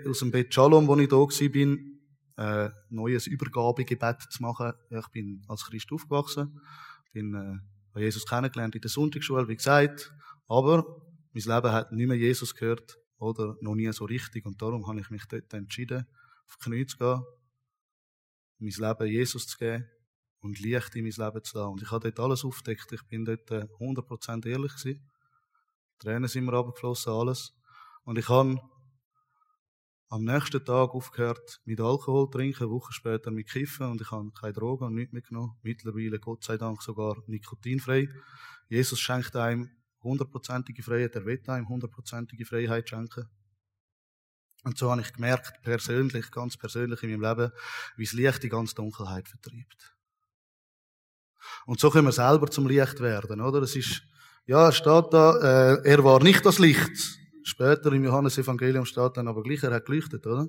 aus 0.10 0.20
dem 0.20 0.32
Bet 0.32 0.52
Shalom, 0.52 0.88
wo 0.88 0.98
ich 0.98 1.08
da 1.08 1.18
war, 1.18 1.78
äh, 2.38 2.70
neues 2.90 3.28
Übergabegebet 3.28 4.22
zu 4.30 4.42
machen. 4.42 4.74
Ich 4.90 5.08
bin 5.10 5.44
als 5.48 5.66
Christ 5.66 5.92
aufgewachsen, 5.92 6.62
bin 7.12 7.62
äh, 7.96 8.00
Jesus 8.00 8.26
kennengelernt 8.26 8.76
in 8.76 8.82
der 8.82 8.90
Sonntagsschule, 8.90 9.48
wie 9.48 9.56
gesagt, 9.56 10.14
aber 10.48 10.86
mein 11.34 11.44
Leben 11.44 11.72
hat 11.72 11.92
nicht 11.92 12.08
mehr 12.08 12.18
Jesus 12.18 12.56
gehört 12.56 12.98
oder 13.18 13.56
noch 13.62 13.76
nie 13.76 13.92
so 13.92 14.06
richtig 14.06 14.46
und 14.46 14.62
darum 14.62 14.88
habe 14.88 15.00
ich 15.00 15.10
mich 15.10 15.26
dort 15.26 15.54
entschieden, 15.54 16.06
auf 16.48 16.58
die 16.58 16.70
Knie 16.70 16.86
zu 16.86 16.98
gehen, 16.98 17.24
mein 18.60 18.90
Leben 18.90 19.08
Jesus 19.08 19.48
zu 19.48 19.58
geben 19.58 19.86
und 20.42 20.60
Licht 20.60 20.96
in 20.96 21.04
mein 21.04 21.12
Leben 21.12 21.44
zu 21.44 21.58
lassen. 21.58 21.72
Und 21.72 21.82
ich 21.82 21.92
habe 21.92 22.12
dort 22.12 22.20
alles 22.20 22.44
aufdeckt. 22.44 22.92
Ich 22.92 23.04
bin 23.08 23.26
dort 23.26 23.50
100% 23.50 24.46
äh, 24.46 24.52
ehrlich 24.52 24.76
gewesen. 24.76 25.10
Tränen 26.00 26.28
sind 26.28 26.46
mir 26.46 26.54
runtergeflossen, 26.54 27.14
alles. 27.14 27.54
Und 28.04 28.18
ich 28.18 28.28
habe 28.28 28.60
am 30.12 30.26
nächsten 30.26 30.64
Tag 30.66 30.94
aufgehört 30.94 31.62
mit 31.64 31.80
Alkohol 31.80 32.30
trinken, 32.30 32.64
eine 32.66 32.72
Woche 32.72 32.92
später 32.92 33.32
mit 33.32 33.50
Kiffen 33.50 33.90
und 33.90 34.02
ich 34.02 34.12
habe 34.12 34.30
keine 34.32 34.52
Drogen 34.52 34.88
und 34.88 34.96
nichts 34.96 35.14
mitgenommen. 35.14 35.56
Mittlerweile, 35.64 36.20
Gott 36.20 36.44
sei 36.44 36.58
Dank, 36.58 36.82
sogar 36.84 37.16
nikotinfrei. 37.28 38.10
Jesus 38.68 39.00
schenkt 39.00 39.34
einem 39.38 39.70
hundertprozentige 40.04 40.84
Freiheit, 40.84 41.16
er 41.16 41.26
will 41.26 41.42
einem 41.48 41.70
hundertprozentige 41.70 42.46
Freiheit 42.46 42.90
schenken. 42.90 43.30
Und 44.66 44.78
so 44.78 44.92
habe 44.92 45.00
ich 45.00 45.14
gemerkt, 45.14 45.62
persönlich, 45.64 46.30
ganz 46.30 46.58
persönlich 46.58 47.02
in 47.04 47.18
meinem 47.18 47.38
Leben, 47.38 47.52
wie 47.96 48.04
das 48.04 48.14
Licht 48.14 48.44
die 48.44 48.50
ganze 48.50 48.76
Dunkelheit 48.76 49.30
vertreibt. 49.30 49.96
Und 51.66 51.80
so 51.80 51.90
können 51.90 52.08
wir 52.08 52.12
selber 52.12 52.52
zum 52.52 52.68
Licht 52.68 53.00
werden, 53.00 53.40
oder? 53.40 53.62
Es 53.62 53.78
ist, 53.78 54.04
ja, 54.46 54.68
es 54.68 54.76
steht 54.76 55.14
da, 55.14 55.38
äh, 55.38 55.90
er 55.90 56.04
war 56.04 56.22
nicht 56.22 56.46
das 56.46 56.60
Licht. 56.60 57.22
Später 57.44 57.92
im 57.94 58.04
Johannesevangelium 58.04 58.86
steht 58.86 59.18
dann 59.18 59.28
aber 59.28 59.42
gleich, 59.42 59.64
er 59.64 59.74
hat 59.74 59.86
geleuchtet, 59.86 60.26
oder? 60.28 60.48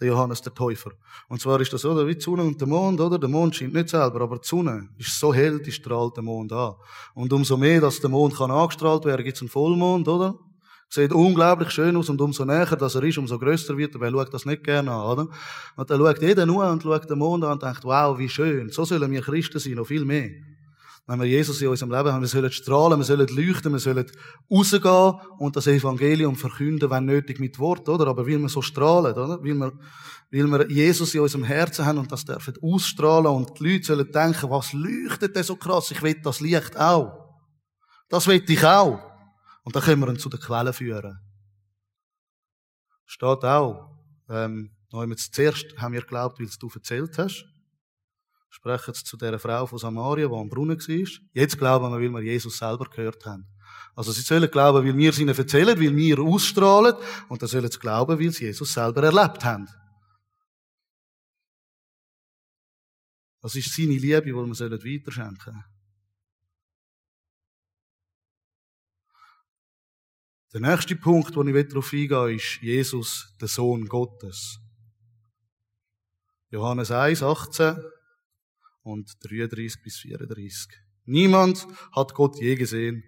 Der 0.00 0.08
Johannes 0.08 0.42
der 0.42 0.52
Täufer. 0.52 0.90
Und 1.28 1.40
zwar 1.40 1.60
ist 1.60 1.72
das, 1.72 1.84
oder? 1.84 2.06
Wie 2.06 2.14
die 2.14 2.20
Sonne 2.20 2.42
und 2.42 2.60
der 2.60 2.66
Mond, 2.66 3.00
oder? 3.00 3.18
Der 3.18 3.28
Mond 3.28 3.54
scheint 3.54 3.74
nicht 3.74 3.88
selber, 3.88 4.20
aber 4.20 4.38
die 4.38 4.48
Sonne 4.48 4.88
ist 4.98 5.18
so 5.18 5.32
hell, 5.32 5.60
die 5.60 5.70
strahlt 5.70 6.16
der 6.16 6.24
Mond 6.24 6.52
an. 6.52 6.74
Und 7.14 7.32
umso 7.32 7.56
mehr, 7.56 7.80
dass 7.80 8.00
der 8.00 8.10
Mond 8.10 8.36
kann 8.36 8.50
angestrahlt 8.50 9.04
werden, 9.04 9.24
gibt 9.24 9.36
es 9.36 9.42
einen 9.42 9.50
Vollmond, 9.50 10.08
oder? 10.08 10.38
Sieht 10.88 11.12
unglaublich 11.12 11.70
schön 11.70 11.96
aus 11.96 12.08
und 12.08 12.20
umso 12.20 12.44
näher 12.44 12.76
dass 12.76 12.94
er 12.94 13.02
ist, 13.02 13.18
umso 13.18 13.38
grösser 13.38 13.76
wird 13.76 13.94
er. 13.94 14.00
Wer 14.00 14.10
schaut 14.10 14.34
das 14.34 14.44
nicht 14.44 14.62
gerne 14.62 14.92
an, 14.92 15.06
oder? 15.06 15.28
Und 15.76 15.90
dann 15.90 15.98
schaut 15.98 16.22
jeder 16.22 16.46
nur 16.46 16.68
und 16.70 16.82
schaut 16.82 17.08
den 17.08 17.18
Mond 17.18 17.44
an 17.44 17.52
und 17.52 17.62
denkt, 17.62 17.84
wow, 17.84 18.18
wie 18.18 18.28
schön. 18.28 18.70
So 18.70 18.84
sollen 18.84 19.10
wir 19.10 19.22
Christen 19.22 19.58
sein, 19.58 19.74
noch 19.74 19.86
viel 19.86 20.04
mehr. 20.04 20.30
Wenn 21.06 21.20
wir 21.20 21.26
Jesus 21.26 21.60
in 21.60 21.68
unserem 21.68 21.92
Leben 21.92 22.10
haben, 22.10 22.22
wir 22.22 22.28
sollen 22.28 22.50
strahlen, 22.50 22.98
wir 22.98 23.04
sollen 23.04 23.28
leuchten, 23.28 23.72
wir 23.72 23.78
sollen 23.78 24.06
rausgehen 24.50 25.20
und 25.38 25.54
das 25.54 25.66
Evangelium 25.66 26.34
verkünden, 26.34 26.88
wenn 26.88 27.04
nötig 27.04 27.38
mit 27.40 27.58
Wort, 27.58 27.86
oder? 27.90 28.06
Aber 28.06 28.26
weil 28.26 28.38
wir 28.38 28.48
so 28.48 28.62
strahlen, 28.62 29.12
oder? 29.12 29.38
Weil 29.42 29.54
wir, 29.54 29.72
weil 30.30 30.60
wir 30.60 30.70
Jesus 30.70 31.14
in 31.14 31.20
unserem 31.20 31.44
Herzen 31.44 31.84
haben 31.84 31.98
und 31.98 32.10
das 32.10 32.24
dürfen 32.24 32.54
ausstrahlen 32.62 33.26
und 33.26 33.60
die 33.60 33.72
Leute 33.72 33.84
sollen 33.84 34.10
denken, 34.10 34.48
was 34.48 34.72
leuchtet 34.72 35.36
denn 35.36 35.44
so 35.44 35.56
krass? 35.56 35.90
Ich 35.90 36.02
will 36.02 36.18
das 36.22 36.40
Licht 36.40 36.74
auch. 36.78 37.36
Das 38.08 38.26
will 38.26 38.42
ich 38.46 38.64
auch. 38.64 38.98
Und 39.62 39.76
dann 39.76 39.82
können 39.82 40.00
wir 40.00 40.08
ihn 40.08 40.18
zu 40.18 40.30
der 40.30 40.40
Quelle 40.40 40.72
führen. 40.72 41.18
Steht 43.04 43.44
auch, 43.44 43.90
ähm, 44.30 44.70
noch 44.90 45.04
zuerst 45.16 45.66
haben 45.76 45.92
wir 45.92 46.00
geglaubt, 46.00 46.40
weil 46.40 46.48
du 46.58 46.70
erzählt 46.74 47.18
hast. 47.18 47.44
Sprechen 48.54 48.92
jetzt 48.94 49.08
zu 49.08 49.16
der 49.16 49.36
Frau 49.40 49.66
von 49.66 49.78
Samaria, 49.78 50.28
die 50.28 50.32
am 50.32 50.48
Brunnen 50.48 50.78
war. 50.78 51.08
Jetzt 51.32 51.58
glauben 51.58 51.90
wir, 51.90 52.12
weil 52.12 52.22
wir 52.22 52.32
Jesus 52.32 52.56
selber 52.56 52.84
gehört 52.84 53.26
haben. 53.26 53.48
Also 53.96 54.12
sie 54.12 54.20
sollen 54.20 54.48
glauben, 54.48 54.86
weil 54.86 54.96
wir 54.96 55.10
es 55.10 55.18
ihnen 55.18 55.36
erzählen, 55.36 55.76
weil 55.76 55.96
wir 55.96 56.20
ausstrahlen. 56.20 56.94
Und 57.28 57.42
dann 57.42 57.48
sollen 57.48 57.68
sie 57.68 57.78
glauben, 57.80 58.16
weil 58.16 58.30
sie 58.30 58.44
Jesus 58.44 58.72
selber 58.72 59.02
erlebt 59.02 59.44
haben. 59.44 59.68
Das 63.42 63.56
ist 63.56 63.74
seine 63.74 63.98
Liebe, 63.98 64.22
die 64.22 64.32
wir 64.32 64.36
weiterschenken 64.36 65.36
sollen. 65.44 65.64
Der 70.52 70.60
nächste 70.60 70.94
Punkt, 70.94 71.34
wo 71.34 71.42
ich 71.42 71.68
darauf 71.68 71.92
eingehe, 71.92 72.36
ist 72.36 72.62
Jesus, 72.62 73.34
der 73.40 73.48
Sohn 73.48 73.88
Gottes. 73.88 74.60
Johannes 76.50 76.92
1, 76.92 77.20
18 77.24 77.93
und 78.84 79.10
33 79.20 79.82
bis 79.82 79.96
34. 79.96 80.68
Niemand 81.06 81.66
hat 81.92 82.14
Gott 82.14 82.40
je 82.40 82.54
gesehen. 82.54 83.02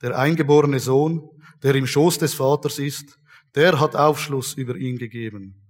Der 0.00 0.18
eingeborene 0.18 0.78
Sohn, 0.78 1.28
der 1.62 1.74
im 1.74 1.86
Schoß 1.86 2.18
des 2.18 2.34
Vaters 2.34 2.78
ist, 2.78 3.18
der 3.54 3.80
hat 3.80 3.96
Aufschluss 3.96 4.54
über 4.54 4.76
ihn 4.76 4.98
gegeben. 4.98 5.60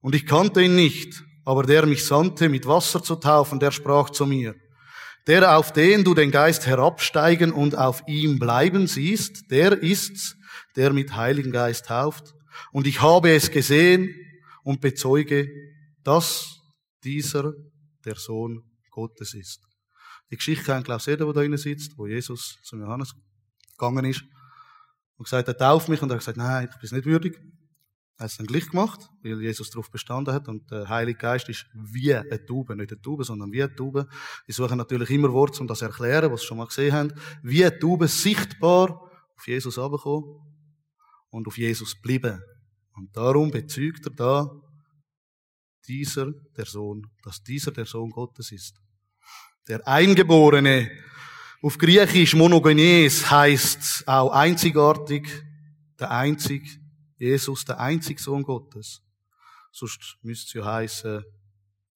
Und 0.00 0.14
ich 0.14 0.26
kannte 0.26 0.62
ihn 0.62 0.76
nicht, 0.76 1.24
aber 1.44 1.62
der 1.62 1.86
mich 1.86 2.04
sandte, 2.04 2.48
mit 2.48 2.66
Wasser 2.66 3.02
zu 3.02 3.16
taufen, 3.16 3.58
der 3.58 3.70
sprach 3.70 4.10
zu 4.10 4.26
mir, 4.26 4.54
der 5.26 5.56
auf 5.56 5.72
den 5.72 6.04
du 6.04 6.14
den 6.14 6.30
Geist 6.30 6.66
herabsteigen 6.66 7.52
und 7.52 7.76
auf 7.76 8.02
ihm 8.06 8.38
bleiben 8.38 8.86
siehst, 8.86 9.50
der 9.50 9.82
ist's, 9.82 10.36
der 10.76 10.92
mit 10.92 11.16
Heiligen 11.16 11.52
Geist 11.52 11.86
tauft. 11.86 12.34
Und 12.72 12.86
ich 12.86 13.02
habe 13.02 13.30
es 13.30 13.50
gesehen 13.50 14.14
und 14.62 14.80
bezeuge, 14.80 15.48
dass 16.02 16.60
dieser 17.02 17.52
der 18.04 18.16
Sohn 18.16 18.62
Gottes 18.96 19.34
ist. 19.34 19.60
Die 20.30 20.36
Geschichte 20.36 20.64
kennt, 20.64 20.86
glaube 20.86 21.00
ich, 21.00 21.06
jeder, 21.06 21.26
der 21.26 21.34
da 21.34 21.40
drinnen 21.40 21.58
sitzt, 21.58 21.96
wo 21.98 22.06
Jesus 22.06 22.58
zum 22.62 22.80
Johannes 22.80 23.14
gegangen 23.72 24.06
ist 24.06 24.24
und 25.16 25.24
gesagt 25.24 25.48
hat, 25.48 25.58
tauf 25.58 25.86
mich. 25.88 26.00
Und 26.00 26.10
er 26.10 26.14
hat 26.14 26.20
gesagt, 26.20 26.38
nein, 26.38 26.68
ich 26.70 26.80
bin 26.80 26.96
nicht 26.96 27.06
würdig. 27.06 27.38
Er 28.18 28.24
hat 28.24 28.30
es 28.30 28.38
dann 28.38 28.46
gleich 28.46 28.68
gemacht, 28.68 29.10
weil 29.22 29.42
Jesus 29.42 29.70
darauf 29.70 29.90
bestanden 29.90 30.34
hat. 30.34 30.48
Und 30.48 30.70
der 30.70 30.88
Heilige 30.88 31.18
Geist 31.18 31.48
ist 31.50 31.66
wie 31.74 32.14
eine 32.14 32.44
Taube. 32.44 32.74
Nicht 32.74 32.90
eine 32.90 33.02
Taube, 33.02 33.24
sondern 33.24 33.52
wie 33.52 33.62
eine 33.62 33.74
Taube. 33.74 34.08
Die 34.48 34.52
suchen 34.52 34.78
natürlich 34.78 35.10
immer 35.10 35.32
Worte, 35.32 35.60
um 35.60 35.66
das 35.66 35.80
zu 35.80 35.84
erklären, 35.84 36.32
was 36.32 36.40
sie 36.40 36.46
schon 36.46 36.56
mal 36.56 36.66
gesehen 36.66 36.94
haben. 36.94 37.12
Wie 37.42 37.64
eine 37.64 37.78
Taube 37.78 38.08
sichtbar 38.08 39.10
auf 39.36 39.46
Jesus 39.46 39.76
runterkommen 39.76 40.40
und 41.28 41.46
auf 41.46 41.58
Jesus 41.58 41.94
bleiben. 42.00 42.40
Und 42.94 43.14
darum 43.14 43.50
bezeugt 43.50 44.06
er 44.06 44.12
da, 44.12 44.50
dieser 45.86 46.32
der 46.56 46.66
Sohn, 46.66 47.06
dass 47.22 47.42
dieser 47.42 47.70
der 47.70 47.86
Sohn 47.86 48.10
Gottes 48.10 48.50
ist. 48.50 48.80
Der 49.68 49.86
Eingeborene, 49.88 50.92
auf 51.60 51.76
Griechisch 51.76 52.36
monogenes 52.36 53.28
heißt 53.28 54.06
auch 54.06 54.30
einzigartig, 54.30 55.28
der 55.98 56.12
einzig, 56.12 56.78
Jesus, 57.18 57.64
der 57.64 57.80
einzig 57.80 58.20
Sohn 58.20 58.44
Gottes. 58.44 59.02
Sonst 59.72 60.18
müsste 60.22 60.46
es 60.46 60.64
ja 60.64 60.72
heißen, 60.72 61.24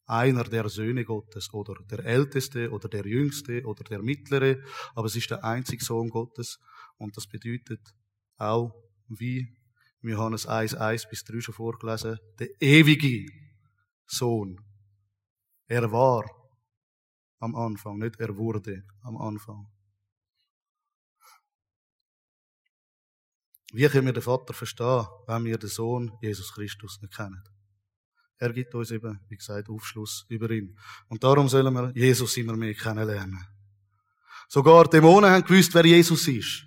einer 0.06 0.42
der 0.42 0.68
Söhne 0.68 1.04
Gottes 1.04 1.54
oder 1.54 1.76
der 1.88 2.04
Älteste 2.04 2.72
oder 2.72 2.88
der 2.88 3.06
Jüngste 3.06 3.64
oder 3.64 3.84
der 3.84 4.02
Mittlere, 4.02 4.64
aber 4.96 5.06
es 5.06 5.14
ist 5.14 5.30
der 5.30 5.44
einzige 5.44 5.84
Sohn 5.84 6.08
Gottes 6.08 6.58
und 6.98 7.16
das 7.16 7.28
bedeutet 7.28 7.94
auch, 8.36 8.74
wie 9.06 9.56
Johannes 10.02 10.44
1, 10.46 10.74
1 10.74 11.08
bis 11.08 11.22
3 11.22 11.40
schon 11.40 11.54
vorgelesen, 11.54 12.18
der 12.40 12.48
ewige 12.60 13.26
Sohn. 14.06 14.58
Er 15.68 15.92
war 15.92 16.39
am 17.40 17.56
Anfang, 17.56 17.98
nicht 17.98 18.20
er 18.20 18.36
wurde 18.36 18.84
am 19.02 19.16
Anfang. 19.16 19.66
Wie 23.72 23.88
können 23.88 24.06
wir 24.06 24.12
den 24.12 24.22
Vater 24.22 24.52
verstehen, 24.52 25.06
wenn 25.26 25.44
wir 25.44 25.58
den 25.58 25.68
Sohn 25.68 26.12
Jesus 26.20 26.52
Christus 26.52 27.00
nicht 27.00 27.14
kennen? 27.14 27.42
Er 28.38 28.52
gibt 28.52 28.74
uns 28.74 28.90
eben, 28.90 29.20
wie 29.28 29.36
gesagt, 29.36 29.68
Aufschluss 29.68 30.24
über 30.28 30.50
ihn. 30.50 30.76
Und 31.08 31.22
darum 31.22 31.48
sollen 31.48 31.72
wir 31.74 31.92
Jesus 31.94 32.36
immer 32.36 32.56
mehr 32.56 32.74
kennenlernen. 32.74 33.46
Sogar 34.48 34.88
Dämonen 34.88 35.30
haben 35.30 35.44
gewusst, 35.44 35.74
wer 35.74 35.84
Jesus 35.84 36.26
ist. 36.26 36.64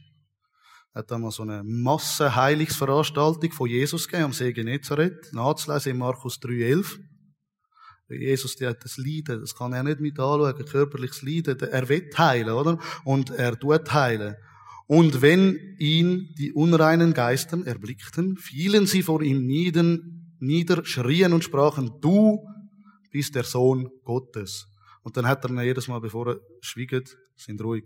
Er 0.93 0.99
hat 0.99 1.11
einmal 1.11 1.31
so 1.31 1.41
eine 1.41 1.63
Massenheilungsveranstaltung 1.63 3.51
von 3.51 3.67
Jesus 3.67 4.07
gegeben 4.07 4.25
am 4.25 4.33
See 4.33 4.53
Genezareth, 4.53 5.33
nachzulesen 5.33 5.93
in 5.93 5.97
Markus 5.97 6.37
3,11. 6.39 6.99
Jesus, 8.09 8.55
der 8.55 8.71
hat 8.71 8.83
das 8.83 8.97
Leiden, 8.97 9.41
das 9.41 9.55
kann 9.55 9.73
er 9.73 9.83
nicht 9.83 9.99
mit 9.99 10.19
anschauen, 10.19 10.65
körperliches 10.65 11.21
Leiden, 11.21 11.59
er 11.59 11.89
will 11.89 12.09
heilen, 12.17 12.53
oder? 12.53 12.77
Und 13.05 13.31
er 13.31 13.57
tut 13.59 13.93
heilen. 13.93 14.35
Und 14.87 15.21
wenn 15.21 15.75
ihn 15.79 16.35
die 16.37 16.51
unreinen 16.51 17.13
Geister 17.13 17.65
erblickten, 17.65 18.37
fielen 18.37 18.85
sie 18.85 19.01
vor 19.01 19.21
ihm 19.21 19.45
nieder, 19.45 19.97
nieder, 20.39 20.83
schrien 20.85 21.33
und 21.33 21.43
sprachen, 21.43 21.91
du 22.01 22.45
bist 23.11 23.35
der 23.35 23.43
Sohn 23.43 23.89
Gottes. 24.03 24.67
Und 25.03 25.17
dann 25.17 25.27
hat 25.27 25.43
er 25.45 25.51
ihn 25.51 25.59
jedes 25.61 25.87
Mal, 25.87 25.99
bevor 25.99 26.27
er 26.27 26.39
schwiegt, 26.61 27.17
sind 27.35 27.61
ruhig. 27.61 27.85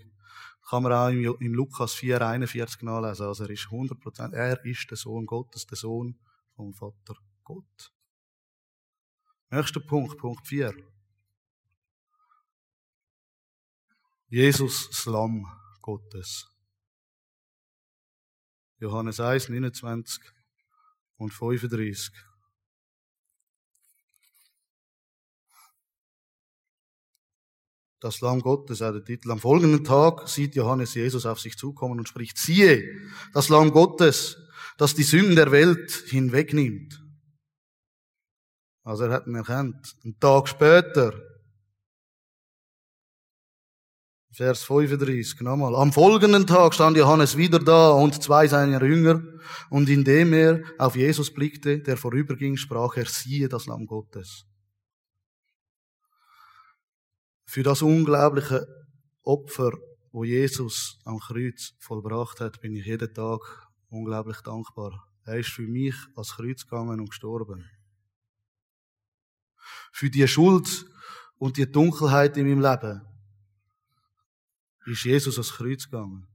Kann 0.69 0.83
man 0.83 0.91
auch 0.91 1.09
im, 1.09 1.23
im 1.39 1.53
Lukas 1.53 1.93
4, 1.93 2.21
41 2.21 2.81
nachlesen. 2.81 3.25
Also 3.25 3.43
er 3.43 3.49
ist 3.51 3.67
100 3.71 3.99
er 4.33 4.65
ist 4.65 4.89
der 4.89 4.97
Sohn 4.97 5.25
Gottes, 5.25 5.65
der 5.65 5.77
Sohn 5.77 6.17
vom 6.55 6.73
Vater 6.73 7.15
Gott. 7.43 7.91
Nächster 9.49 9.79
Punkt, 9.79 10.17
Punkt 10.17 10.45
4. 10.45 10.73
Jesus, 14.27 14.89
das 14.89 15.05
Lamm 15.05 15.45
Gottes. 15.81 16.47
Johannes 18.79 19.21
1, 19.21 19.47
29 19.47 20.21
und 21.15 21.33
35. 21.33 22.13
Das 28.01 28.19
Lamm 28.19 28.41
Gottes, 28.41 28.81
auch 28.81 28.91
der 28.91 29.03
Titel. 29.03 29.31
Am 29.31 29.39
folgenden 29.39 29.85
Tag 29.85 30.27
sieht 30.27 30.55
Johannes 30.55 30.93
Jesus 30.93 31.25
auf 31.25 31.39
sich 31.39 31.57
zukommen 31.57 31.99
und 31.99 32.09
spricht, 32.09 32.37
siehe, 32.37 32.83
das 33.33 33.47
Lamm 33.47 33.71
Gottes, 33.71 34.37
das 34.77 34.93
die 34.93 35.03
Sünden 35.03 35.37
der 35.37 35.51
Welt 35.51 35.89
hinwegnimmt. 36.07 37.06
Also 38.87 39.03
er 39.03 39.11
hat 39.11 39.27
ihn 39.27 39.35
erkannt. 39.35 39.97
Einen 40.05 40.17
Tag 40.17 40.47
später 40.47 41.11
Vers 44.31 44.63
35, 44.63 45.41
nochmal. 45.41 45.75
Am 45.75 45.91
folgenden 45.91 46.47
Tag 46.47 46.73
stand 46.73 46.95
Johannes 46.95 47.35
wieder 47.35 47.59
da 47.59 47.91
und 47.91 48.23
zwei 48.23 48.47
seiner 48.47 48.81
Jünger, 48.81 49.21
und 49.69 49.89
indem 49.89 50.31
er 50.31 50.63
auf 50.77 50.95
Jesus 50.95 51.33
blickte, 51.33 51.79
der 51.79 51.97
vorüberging, 51.97 52.55
sprach 52.55 52.95
er, 52.95 53.07
siehe 53.07 53.49
das 53.49 53.65
Lamm 53.65 53.87
Gottes. 53.87 54.45
Für 57.45 57.63
das 57.63 57.81
unglaubliche 57.81 58.67
Opfer, 59.21 59.71
wo 60.13 60.23
Jesus 60.23 60.97
am 61.03 61.19
Kreuz 61.19 61.73
vollbracht 61.79 62.39
hat, 62.39 62.61
bin 62.61 62.73
ich 62.73 62.85
jeden 62.85 63.13
Tag 63.13 63.41
unglaublich 63.89 64.39
dankbar. 64.41 65.09
Er 65.25 65.39
ist 65.39 65.49
für 65.49 65.67
mich 65.67 65.95
als 66.15 66.37
Kreuz 66.37 66.63
gegangen 66.63 67.01
und 67.01 67.09
gestorben. 67.09 67.65
Für 69.91 70.09
die 70.09 70.27
Schuld 70.27 70.85
und 71.37 71.57
die 71.57 71.71
Dunkelheit 71.71 72.37
in 72.37 72.47
meinem 72.47 72.61
Leben 72.61 73.01
ist 74.85 75.03
Jesus 75.03 75.35
ans 75.35 75.53
Kreuz 75.53 75.85
gegangen. 75.85 76.27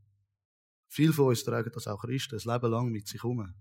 Viele 0.88 1.12
von 1.12 1.28
uns 1.28 1.42
tragen 1.42 1.70
das 1.72 1.86
auch 1.86 2.02
Christen, 2.02 2.38
ein 2.38 2.52
Leben 2.52 2.70
lang 2.70 2.90
mit 2.90 3.08
sich 3.08 3.22
herum. 3.22 3.54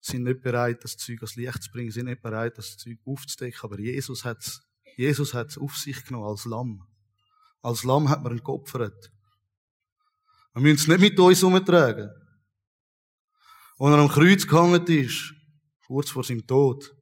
Sind 0.00 0.24
nicht 0.24 0.40
bereit, 0.40 0.82
das 0.84 0.96
Zeug 0.96 1.18
ans 1.18 1.36
Licht 1.36 1.62
zu 1.62 1.70
bringen, 1.70 1.90
sind 1.90 2.06
nicht 2.06 2.22
bereit, 2.22 2.56
das 2.56 2.76
Zeug 2.76 2.98
aufzudecken, 3.04 3.60
aber 3.62 3.78
Jesus 3.78 4.24
hat 4.24 4.38
es 4.38 4.62
Jesus 4.96 5.34
hat's 5.34 5.58
auf 5.58 5.76
sich 5.76 6.04
genommen 6.04 6.28
als 6.28 6.44
Lamm. 6.44 6.86
Als 7.62 7.84
Lamm 7.84 8.08
hat 8.08 8.22
man 8.22 8.32
ihn 8.32 8.44
geopfert. 8.44 9.12
Wir 10.52 10.62
müssen 10.62 10.76
es 10.76 10.86
nicht 10.86 11.00
mit 11.00 11.18
uns 11.18 11.42
herumtragen. 11.42 12.10
Als 13.78 13.92
er 13.92 13.98
am 13.98 14.08
Kreuz 14.08 14.46
gehangen 14.46 14.86
ist, 14.86 15.34
kurz 15.86 16.10
vor 16.10 16.22
seinem 16.22 16.46
Tod, 16.46 16.94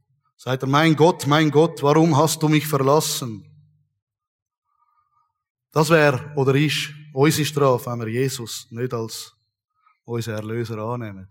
sagt 0.43 0.65
er, 0.65 0.69
mein 0.69 0.97
Gott, 0.97 1.29
mein 1.29 1.53
Gott, 1.53 1.85
warum 1.85 2.17
hast 2.17 2.43
du 2.43 2.49
mich 2.49 2.67
verlassen? 2.67 3.47
Das 5.71 5.89
wäre 5.89 6.33
oder 6.35 6.57
ist 6.57 6.91
unsere 7.15 7.47
Strafe, 7.47 7.89
wenn 7.93 8.01
wir 8.01 8.09
Jesus 8.09 8.67
nicht 8.71 8.93
als 8.93 9.37
unseren 10.03 10.35
Erlöser 10.35 10.79
annehmen. 10.79 11.29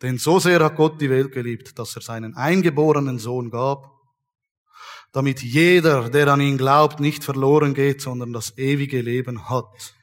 Denn 0.00 0.16
so 0.16 0.38
sehr 0.38 0.64
hat 0.64 0.76
Gott 0.76 0.98
die 0.98 1.10
Welt 1.10 1.30
geliebt, 1.30 1.78
dass 1.78 1.94
er 1.94 2.00
seinen 2.00 2.34
eingeborenen 2.34 3.18
Sohn 3.18 3.50
gab, 3.50 3.92
damit 5.12 5.42
jeder, 5.42 6.08
der 6.08 6.28
an 6.28 6.40
ihn 6.40 6.56
glaubt, 6.56 7.00
nicht 7.00 7.22
verloren 7.22 7.74
geht, 7.74 8.00
sondern 8.00 8.32
das 8.32 8.56
ewige 8.56 9.02
Leben 9.02 9.50
hat. 9.50 9.94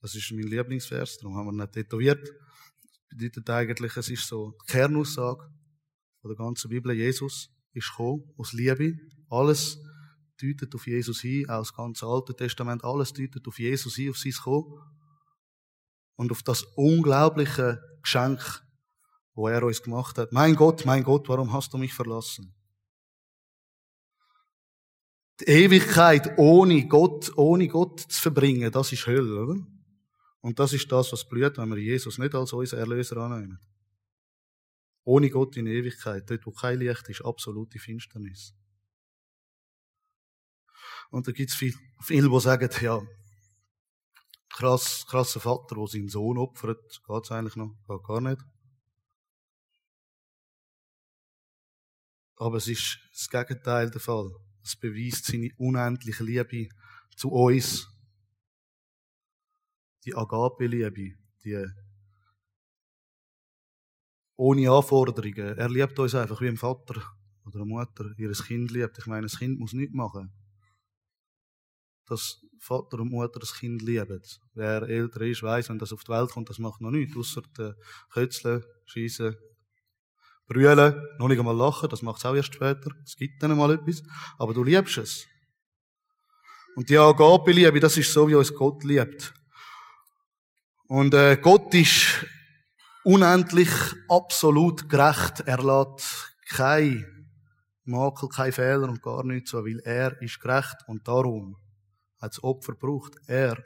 Das 0.00 0.14
ist 0.14 0.32
mein 0.32 0.46
Lieblingsvers, 0.46 1.18
darum 1.18 1.36
haben 1.36 1.46
wir 1.46 1.52
nicht 1.52 1.72
tätowiert. 1.72 2.26
Das 2.26 3.18
bedeutet 3.18 3.50
eigentlich, 3.50 3.96
es 3.96 4.08
ist 4.08 4.26
so 4.26 4.52
die 4.62 4.72
Kernaussage 4.72 5.50
der 6.24 6.36
ganzen 6.36 6.70
Bibel. 6.70 6.92
Jesus 6.92 7.50
ist 7.72 7.90
gekommen, 7.90 8.24
aus 8.36 8.52
Liebe. 8.52 8.94
Alles 9.28 9.78
deutet 10.40 10.74
auf 10.74 10.86
Jesus 10.86 11.20
hin, 11.20 11.48
auch 11.48 11.58
das 11.58 11.74
ganze 11.74 12.06
Alte 12.06 12.34
Testament, 12.34 12.84
alles 12.84 13.12
deutet 13.12 13.46
auf 13.46 13.58
Jesus 13.58 13.96
hin, 13.96 14.10
auf 14.10 14.18
sein 14.18 14.32
Kommen. 14.32 14.80
Und 16.16 16.32
auf 16.32 16.42
das 16.42 16.62
unglaubliche 16.76 17.82
Geschenk, 18.02 18.40
wo 19.34 19.48
er 19.48 19.62
uns 19.62 19.82
gemacht 19.82 20.18
hat. 20.18 20.32
Mein 20.32 20.54
Gott, 20.54 20.84
mein 20.84 21.04
Gott, 21.04 21.28
warum 21.28 21.52
hast 21.52 21.72
du 21.72 21.78
mich 21.78 21.94
verlassen? 21.94 22.54
Die 25.40 25.44
Ewigkeit 25.44 26.38
ohne 26.38 26.86
Gott, 26.86 27.32
ohne 27.36 27.68
Gott 27.68 28.00
zu 28.00 28.20
verbringen, 28.20 28.70
das 28.70 28.92
ist 28.92 29.06
Hölle, 29.06 29.42
oder? 29.42 29.66
Und 30.40 30.58
das 30.58 30.72
ist 30.72 30.90
das, 30.90 31.12
was 31.12 31.28
blüht, 31.28 31.58
wenn 31.58 31.68
wir 31.68 31.78
Jesus 31.78 32.18
nicht 32.18 32.34
als 32.34 32.52
unser 32.52 32.78
Erlöser 32.78 33.18
annehmen. 33.18 33.60
Ohne 35.04 35.30
Gott 35.30 35.56
in 35.56 35.66
Ewigkeit, 35.66 36.28
dort 36.30 36.46
wo 36.46 36.52
kein 36.52 36.78
Licht 36.78 37.08
ist, 37.08 37.24
absolute 37.24 37.78
Finsternis. 37.78 38.54
Und 41.10 41.26
da 41.26 41.32
gibt's 41.32 41.54
viel, 41.54 41.74
viele, 42.00 42.30
die 42.30 42.40
sagen, 42.40 42.70
ja, 42.80 43.02
krass, 44.48 45.04
krasser 45.08 45.40
Vater, 45.40 45.74
der 45.74 45.86
seinen 45.86 46.08
Sohn 46.08 46.38
opfert, 46.38 47.02
geht's 47.06 47.30
eigentlich 47.30 47.56
noch? 47.56 47.74
Geht 47.88 48.04
gar 48.04 48.20
nicht. 48.20 48.40
Aber 52.36 52.56
es 52.56 52.68
ist 52.68 52.98
das 53.12 53.28
Gegenteil 53.28 53.90
der 53.90 54.00
Fall. 54.00 54.30
Es 54.62 54.76
beweist 54.76 55.26
seine 55.26 55.50
unendliche 55.58 56.24
Liebe 56.24 56.68
zu 57.16 57.30
uns. 57.30 57.89
Die 60.04 60.14
Agape-Liebe, 60.14 61.16
die 61.44 61.66
ohne 64.40 64.70
Anforderungen. 64.70 65.58
Er 65.58 65.68
liebt 65.68 65.98
uns 65.98 66.14
einfach 66.14 66.40
wie 66.40 66.48
ein 66.48 66.56
Vater 66.56 67.02
oder 67.44 67.56
eine 67.56 67.66
Mutter 67.66 68.14
ihr 68.16 68.32
Kind 68.32 68.70
liebt. 68.70 68.96
Ich 68.96 69.06
meine, 69.06 69.26
das 69.26 69.38
Kind 69.38 69.58
muss 69.58 69.74
nichts 69.74 69.94
machen. 69.94 70.32
Dass 72.06 72.40
Vater 72.58 73.00
und 73.00 73.10
Mutter 73.10 73.38
das 73.38 73.54
Kind 73.54 73.82
lieben. 73.82 74.22
Wer 74.54 74.82
älter 74.82 75.20
ist, 75.20 75.42
weiß, 75.42 75.68
wenn 75.68 75.78
das 75.78 75.92
auf 75.92 76.04
die 76.04 76.12
Welt 76.12 76.30
kommt, 76.30 76.48
das 76.48 76.58
macht 76.58 76.80
noch 76.80 76.90
nichts. 76.90 77.14
Ausser 77.18 77.42
Kötzeln, 78.10 78.64
Schießen, 78.86 79.36
Brüllen, 80.46 80.94
noch 81.18 81.28
nicht 81.28 81.38
einmal 81.38 81.56
lachen, 81.56 81.90
das 81.90 82.00
macht 82.00 82.18
es 82.18 82.24
auch 82.24 82.34
erst 82.34 82.54
später. 82.54 82.90
Es 83.04 83.16
gibt 83.16 83.42
dann 83.42 83.56
mal 83.58 83.74
etwas. 83.74 84.02
Aber 84.38 84.54
du 84.54 84.64
liebst 84.64 84.96
es. 84.96 85.26
Und 86.76 86.88
die 86.88 86.96
Agape-Liebe, 86.96 87.78
das 87.78 87.98
ist 87.98 88.10
so, 88.10 88.26
wie 88.26 88.34
uns 88.36 88.54
Gott 88.54 88.82
liebt. 88.84 89.34
Und 90.90 91.14
äh, 91.14 91.36
Gott 91.36 91.72
ist 91.72 92.26
unendlich 93.04 93.70
absolut 94.08 94.88
gerecht. 94.88 95.38
Er 95.46 95.62
lässt 95.62 96.34
kein 96.48 97.28
Makel, 97.84 98.28
kein 98.28 98.50
Fehler 98.50 98.88
und 98.88 99.00
gar 99.00 99.22
nichts 99.22 99.54
weil 99.54 99.78
er 99.84 100.20
ist 100.20 100.40
gerecht 100.40 100.78
und 100.88 101.06
darum 101.06 101.56
hat 102.20 102.32
das 102.32 102.42
Opfer 102.42 102.72
gebraucht. 102.72 103.14
Er. 103.28 103.62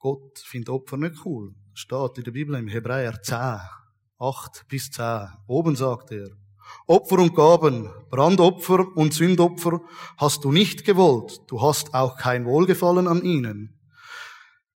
Gott 0.00 0.40
findet 0.40 0.68
Opfer 0.68 0.96
nicht 0.96 1.24
cool. 1.24 1.54
Steht 1.74 2.18
in 2.18 2.24
der 2.24 2.32
Bibel 2.32 2.56
im 2.56 2.66
Hebräer 2.66 3.22
10, 3.22 3.60
8 4.18 4.66
bis 4.66 4.90
10. 4.90 5.28
Oben 5.46 5.76
sagt 5.76 6.10
er, 6.10 6.30
Opfer 6.88 7.20
und 7.20 7.36
Gaben, 7.36 7.88
Brandopfer 8.10 8.84
und 8.96 9.14
Sündopfer 9.14 9.80
hast 10.16 10.42
du 10.42 10.50
nicht 10.50 10.84
gewollt. 10.84 11.38
Du 11.46 11.62
hast 11.62 11.94
auch 11.94 12.16
kein 12.16 12.46
Wohlgefallen 12.46 13.06
an 13.06 13.22
ihnen, 13.22 13.77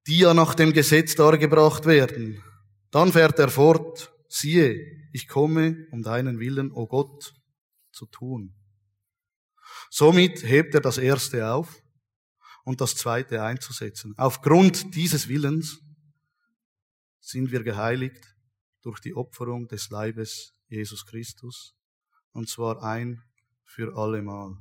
die 0.06 0.18
ja 0.18 0.34
nach 0.34 0.54
dem 0.54 0.72
Gesetz 0.72 1.14
dargebracht 1.14 1.86
werden. 1.86 2.42
Dann 2.90 3.12
fährt 3.12 3.38
er 3.38 3.48
fort, 3.48 4.12
siehe, 4.28 5.08
ich 5.12 5.28
komme, 5.28 5.86
um 5.90 6.02
deinen 6.02 6.38
Willen, 6.40 6.72
o 6.72 6.82
oh 6.82 6.86
Gott, 6.86 7.34
zu 7.92 8.06
tun. 8.06 8.54
Somit 9.90 10.42
hebt 10.42 10.74
er 10.74 10.80
das 10.80 10.98
erste 10.98 11.52
auf 11.52 11.82
und 12.64 12.80
das 12.80 12.96
zweite 12.96 13.42
einzusetzen. 13.42 14.14
Aufgrund 14.16 14.94
dieses 14.94 15.28
Willens 15.28 15.80
sind 17.20 17.52
wir 17.52 17.62
geheiligt 17.62 18.34
durch 18.82 19.00
die 19.00 19.14
Opferung 19.14 19.68
des 19.68 19.90
Leibes 19.90 20.54
Jesus 20.68 21.06
Christus, 21.06 21.74
und 22.32 22.48
zwar 22.48 22.82
ein 22.82 23.22
für 23.64 23.96
allemal. 23.96 24.56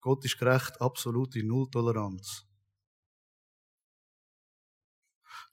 Gott 0.00 0.24
ist 0.24 0.38
gerecht, 0.38 0.80
absolute 0.80 1.42
Nulltoleranz. 1.42 2.44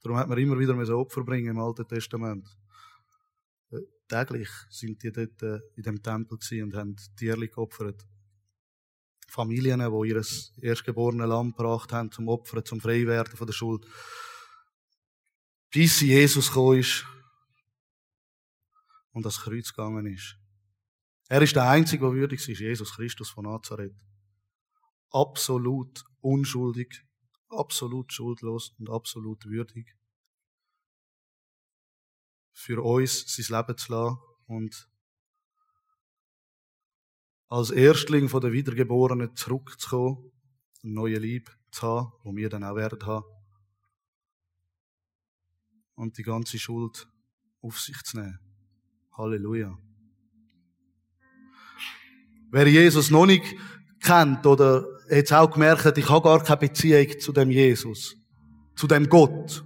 Darum 0.02 0.18
hat 0.18 0.30
man 0.30 0.38
immer 0.38 0.60
wieder 0.60 0.98
Opfer 0.98 1.24
bringen 1.24 1.50
im 1.50 1.60
Alten 1.60 1.88
Testament. 1.88 2.48
Äh, 3.72 3.80
täglich 4.08 4.50
sind 4.70 5.02
die 5.02 5.12
dort 5.12 5.42
äh, 5.42 5.60
in 5.76 5.84
dem 5.84 6.04
Tempel 6.04 6.38
und 6.64 6.76
haben 6.76 6.96
Tiere 7.18 7.48
geopfert. 7.48 8.06
Familien, 9.28 9.80
die 9.80 10.10
ihr 10.10 10.22
erstgeborene 10.62 11.26
Lamm 11.26 11.52
gebracht 11.52 11.92
haben 11.92 12.12
zum 12.12 12.28
Opfern, 12.28 12.64
zum 12.64 12.80
Freiwerden 12.80 13.36
von 13.36 13.48
der 13.48 13.54
Schuld. 13.54 13.86
Bis 15.72 16.02
Jesus 16.02 16.50
gekommen 16.50 16.80
ist 16.80 17.06
und 19.12 19.26
das 19.26 19.40
Kreuz 19.40 19.74
gegangen 19.74 20.06
ist. 20.06 20.38
Er 21.28 21.42
ist 21.42 21.56
der 21.56 21.68
Einzige, 21.68 22.06
der 22.06 22.14
würdig 22.14 22.48
ist, 22.48 22.60
Jesus 22.60 22.94
Christus 22.96 23.30
von 23.32 23.46
Nazareth. 23.46 23.96
Absolut 25.16 26.04
unschuldig, 26.20 27.06
absolut 27.48 28.12
schuldlos 28.12 28.76
und 28.78 28.90
absolut 28.90 29.46
würdig, 29.46 29.96
für 32.52 32.84
uns 32.84 33.26
sein 33.34 33.58
Leben 33.58 33.78
zu 33.78 33.94
lassen 33.94 34.18
und 34.48 34.90
als 37.48 37.70
Erstling 37.70 38.28
von 38.28 38.42
den 38.42 38.52
Wiedergeborenen 38.52 39.34
zurückzukommen, 39.38 40.34
einen 40.84 40.96
neuen 40.96 41.22
Lieb 41.22 41.50
zu 41.72 41.84
haben, 41.84 42.12
wo 42.24 42.36
wir 42.36 42.50
dann 42.50 42.66
auch 42.66 42.76
werden 42.76 43.06
haben. 43.06 43.24
Und 45.94 46.18
die 46.18 46.24
ganze 46.24 46.60
Schuld 46.60 47.08
auf 47.62 47.80
sich 47.80 48.04
zu 48.04 48.20
nehmen. 48.20 48.40
Halleluja. 49.14 49.80
Wer 52.52 52.68
Jesus 52.68 53.10
noch 53.12 53.26
nicht 53.26 53.56
kennt 54.06 54.46
oder 54.46 54.86
jetzt 55.10 55.34
auch 55.34 55.52
gemerkt 55.52 55.98
ich 55.98 56.10
habe 56.10 56.24
gar 56.24 56.44
keine 56.44 56.58
Beziehung 56.58 57.20
zu 57.20 57.32
dem 57.32 57.52
Jesus, 57.52 58.16
zu 58.76 58.88
dem 58.88 59.10
Gott, 59.10 59.64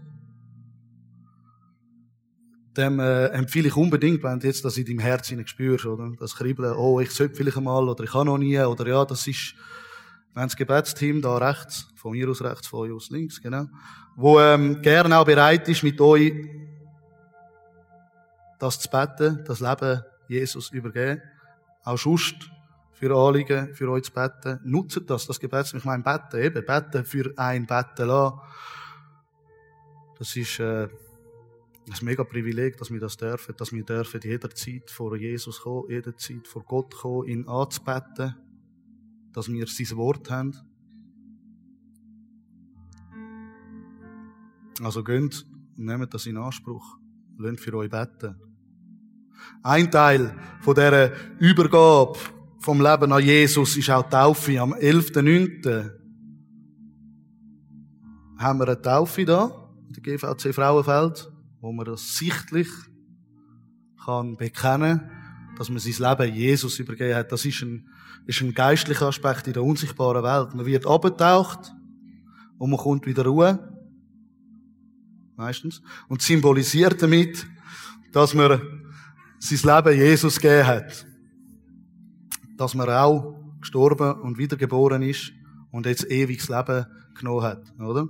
dem 2.78 2.99
äh, 2.99 3.28
empfehle 3.28 3.67
ich 3.67 3.75
unbedingt, 3.75 4.23
wenn 4.23 4.39
du 4.39 4.47
jetzt 4.47 4.63
das 4.63 4.78
in 4.78 4.86
deinem 4.86 4.99
Herzen 4.99 5.45
spürst, 5.45 5.86
oder? 5.86 6.12
Das 6.19 6.36
Kribbeln, 6.36 6.73
oh, 6.73 6.99
ich 6.99 7.12
sollte 7.12 7.36
vielleicht 7.36 7.58
einmal, 7.58 7.88
oder 7.88 8.04
ich 8.04 8.12
kann 8.12 8.28
noch 8.28 8.38
nie, 8.38 8.60
oder 8.60 8.88
ja, 8.88 9.06
das 9.06 9.28
ist, 9.28 9.56
wenn 10.34 10.43
das 10.43 10.56
Gebetsteam 10.56 11.21
da 11.21 11.38
rechts, 11.38 11.88
von 11.95 12.13
mir 12.13 12.30
aus 12.30 12.41
rechts, 12.41 12.67
von 12.67 12.82
euch 12.82 12.91
aus 12.93 13.10
links, 13.10 13.41
genau, 13.41 13.65
wo 14.15 14.39
ähm, 14.39 14.82
gerne 14.82 15.17
auch 15.17 15.25
bereit 15.25 15.67
ist, 15.67 15.84
mit 15.84 15.99
euch 15.99 16.34
das 18.60 18.80
zu 18.80 18.89
beten, 18.89 19.43
das 19.45 19.60
Leben 19.60 20.02
Jesus 20.28 20.69
übergeben, 20.71 21.21
auch 21.84 21.97
sonst 21.97 22.36
für 22.99 23.15
Anliegen, 23.15 23.73
für 23.73 23.89
euch 23.89 24.03
zu 24.03 24.12
beten. 24.12 24.59
Nutzt 24.65 25.01
das, 25.07 25.25
das 25.25 25.39
Gebet, 25.39 25.73
ich 25.73 25.85
meine, 25.85 26.03
beten, 26.03 26.43
eben, 26.43 26.65
beten 26.65 27.05
für 27.05 27.33
ein 27.38 27.65
Beten 27.65 28.07
lassen. 28.07 28.39
Das 30.17 30.35
ist, 30.35 30.59
äh, 30.59 30.89
ein 31.89 32.05
mega 32.05 32.25
Privileg, 32.25 32.77
dass 32.77 32.91
wir 32.91 32.99
das 32.99 33.15
dürfen, 33.15 33.55
dass 33.55 33.71
wir 33.71 33.83
dürfen 33.83 34.19
jederzeit 34.21 34.91
vor 34.91 35.15
Jesus 35.15 35.62
kommen, 35.62 35.89
jederzeit 35.89 36.45
vor 36.45 36.63
Gott 36.65 36.93
kommen, 36.93 37.27
ihn 37.27 37.47
anzubeten, 37.47 38.35
dass 39.31 39.47
wir 39.47 39.65
sein 39.65 39.97
Wort 39.97 40.29
haben. 40.29 40.55
Also 44.83 45.05
geht, 45.05 45.45
nehmt 45.77 46.13
das 46.13 46.25
in 46.25 46.35
Anspruch, 46.35 46.97
lernt 47.38 47.62
für 47.62 47.73
euch 47.75 47.89
beten. 47.89 48.35
Ein 49.63 49.89
Teil 49.89 50.35
von 50.59 50.75
dieser 50.75 51.12
Übergabe 51.39 52.19
vom 52.59 52.81
Leben 52.81 53.11
an 53.11 53.23
Jesus 53.23 53.77
ist 53.77 53.89
auch 53.89 54.03
die 54.03 54.09
Taufe. 54.09 54.59
Am 54.59 54.73
11.09. 54.73 55.91
haben 58.37 58.59
wir 58.59 58.67
eine 58.67 58.81
Taufe 58.81 59.25
da, 59.25 59.69
in 59.87 59.93
der 59.93 60.17
GVC 60.17 60.53
Frauenfeld 60.53 61.31
wo 61.61 61.71
man 61.71 61.85
das 61.85 62.17
sichtlich 62.17 62.67
kann 64.03 64.37
bekennen, 64.37 65.09
dass 65.57 65.69
man 65.69 65.79
sein 65.79 66.17
Leben 66.17 66.35
Jesus 66.35 66.79
übergeben 66.79 67.15
hat. 67.15 67.31
Das 67.31 67.45
ist 67.45 67.61
ein, 67.61 67.89
ist 68.25 68.41
ein 68.41 68.53
geistlicher 68.53 69.07
Aspekt 69.07 69.47
in 69.47 69.53
der 69.53 69.63
unsichtbaren 69.63 70.23
Welt. 70.23 70.55
Man 70.55 70.65
wird 70.65 70.87
abgetaucht 70.87 71.73
und 72.57 72.69
man 72.69 72.79
kommt 72.79 73.05
wieder 73.05 73.25
Ruhe. 73.25 73.59
Meistens. 75.35 75.81
Und 76.07 76.21
symbolisiert 76.21 77.01
damit, 77.01 77.45
dass 78.11 78.33
man 78.33 78.61
sein 79.39 79.75
Leben 79.75 79.97
Jesus 79.97 80.39
gegeben 80.39 80.67
hat. 80.67 81.05
Dass 82.59 82.75
man 82.75 82.89
auch 82.89 83.39
gestorben 83.61 84.19
und 84.19 84.37
wiedergeboren 84.37 85.01
ist 85.01 85.31
und 85.71 85.85
jetzt 85.85 86.11
ewiges 86.11 86.49
Leben 86.49 86.85
genommen 87.17 87.43
hat, 87.43 87.73
oder? 87.79 88.09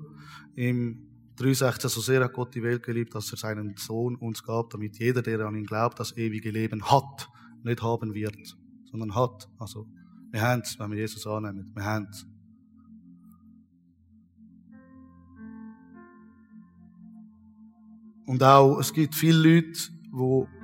Im 0.55 1.07
3,16, 1.37 1.87
so 1.87 2.01
sehr 2.01 2.23
hat 2.23 2.33
Gott 2.33 2.55
die 2.55 2.63
Welt 2.63 2.81
geliebt, 2.81 3.13
dass 3.13 3.31
er 3.31 3.37
seinen 3.37 3.77
Sohn 3.77 4.15
uns 4.15 4.41
gab, 4.43 4.71
damit 4.71 4.97
jeder, 4.97 5.21
der 5.21 5.41
an 5.41 5.55
ihn 5.55 5.67
glaubt, 5.67 5.99
das 5.99 6.17
ewige 6.17 6.49
Leben 6.49 6.83
hat, 6.83 7.29
nicht 7.63 7.83
haben 7.83 8.15
wird, 8.15 8.57
sondern 8.89 9.13
hat. 9.13 9.47
Also, 9.59 9.87
wir 10.31 10.41
haben 10.41 10.61
es, 10.61 10.79
wenn 10.79 10.89
wir 10.89 10.97
Jesus 10.97 11.27
annehmen. 11.27 11.71
Wir 11.75 11.85
haben 11.85 12.07
es. 12.09 12.25
Und 18.25 18.41
auch, 18.41 18.79
es 18.79 18.91
gibt 18.93 19.13
viele 19.13 19.37
Leute, 19.37 19.79
die 20.11 20.58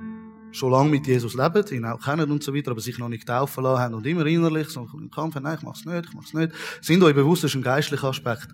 schon 0.56 0.72
lange 0.72 0.90
mit 0.90 1.06
Jesus 1.06 1.34
leben, 1.34 1.64
ihn 1.70 1.84
auch 1.84 2.02
kennen 2.02 2.30
und 2.30 2.42
so 2.42 2.54
weiter, 2.54 2.70
aber 2.70 2.80
sich 2.80 2.98
noch 2.98 3.08
nicht 3.08 3.26
taufen 3.26 3.62
lassen 3.64 3.80
haben 3.80 3.94
und 3.94 4.06
immer 4.06 4.26
innerlich 4.26 4.68
so 4.68 4.88
im 4.94 5.10
Kampf 5.10 5.34
nein, 5.36 5.56
ich 5.58 5.62
mach's 5.62 5.84
nicht, 5.84 6.06
ich 6.06 6.14
mach's 6.14 6.32
nicht. 6.32 6.52
Sind 6.80 7.02
euch 7.02 7.14
bewusst, 7.14 7.44
das 7.44 7.50
ist 7.50 7.56
ein 7.56 7.62
geistlicher 7.62 8.08
Aspekt. 8.08 8.48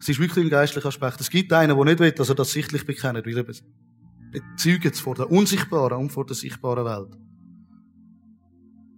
Es 0.00 0.08
ist 0.08 0.18
wirklich 0.18 0.44
ein 0.44 0.50
geistlicher 0.50 0.88
Aspekt. 0.88 1.20
Es 1.20 1.30
gibt 1.30 1.52
einen, 1.52 1.76
der 1.76 1.84
nicht 1.84 1.98
will, 2.00 2.12
dass 2.12 2.28
er 2.28 2.34
das 2.34 2.50
sichtlich 2.50 2.86
bekennt, 2.86 3.24
weil 3.24 3.38
er 3.38 3.44
bezeugt 3.44 4.84
es 4.86 5.00
vor 5.00 5.14
der 5.14 5.30
unsichtbaren 5.30 5.98
und 5.98 6.10
vor 6.10 6.26
der 6.26 6.34
sichtbaren 6.34 6.84
Welt. 6.84 7.16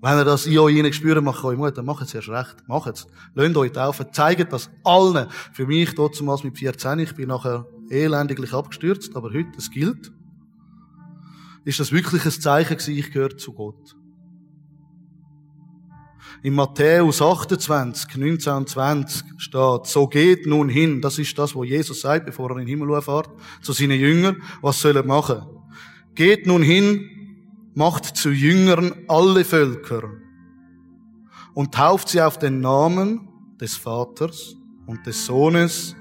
Wenn 0.01 0.19
ihr 0.19 0.25
das 0.25 0.47
in 0.47 0.59
euch 0.59 0.95
spüren, 0.95 1.25
macht 1.25 1.43
eure 1.45 1.57
Mutter, 1.57 1.83
macht 1.83 2.03
es 2.03 2.15
erst 2.15 2.29
recht. 2.29 2.57
Macht 2.69 2.93
es. 2.93 3.07
Lasst 3.35 3.57
euch 3.57 3.73
taufen. 3.73 4.07
Zeigt 4.13 4.53
das 4.53 4.71
allen. 4.85 5.29
Für 5.53 5.67
mich, 5.67 5.95
damals 5.95 6.45
mit 6.45 6.59
14, 6.59 6.99
ich 6.99 7.15
bin 7.15 7.29
nachher 7.29 7.67
elendiglich 7.89 8.53
abgestürzt, 8.53 9.17
aber 9.17 9.33
heute, 9.33 9.57
es 9.57 9.71
gilt. 9.71 10.13
Ist 11.65 11.81
das 11.81 11.93
wirklich 11.93 12.25
ein 12.25 12.31
Zeichen 12.31 12.77
gewesen, 12.77 12.99
ich 12.99 13.11
gehöre 13.11 13.37
zu 13.37 13.53
Gott. 13.53 13.97
In 16.43 16.55
Matthäus 16.55 17.23
28, 17.23 18.17
19 18.17 18.53
und 18.53 18.69
20 18.69 19.25
steht, 19.39 19.87
so 19.87 20.07
geht 20.07 20.47
nun 20.47 20.69
hin, 20.69 21.01
das 21.01 21.19
ist 21.19 21.39
das, 21.39 21.57
was 21.57 21.67
Jesus 21.67 22.03
sagt, 22.03 22.27
bevor 22.27 22.51
er 22.51 22.59
in 22.59 22.67
den 22.67 22.69
Himmel 22.69 23.01
fährt, 23.01 23.31
zu 23.63 23.73
seinen 23.73 23.99
Jüngern, 23.99 24.43
was 24.61 24.79
soll 24.79 24.97
er 24.97 25.07
machen? 25.07 25.43
Geht 26.15 26.47
nun 26.47 26.63
hin, 26.63 27.09
macht 27.75 28.17
zu 28.17 28.31
Jüngern 28.31 28.93
alle 29.09 29.45
Völker 29.45 30.03
und 31.55 31.73
tauft 31.73 32.11
sie 32.11 32.21
auf 32.21 32.39
den 32.39 32.61
Namen 32.61 33.29
des 33.59 33.77
Vaters 33.77 34.55
und 34.87 35.07
des 35.07 35.25
Sohnes 35.25 35.97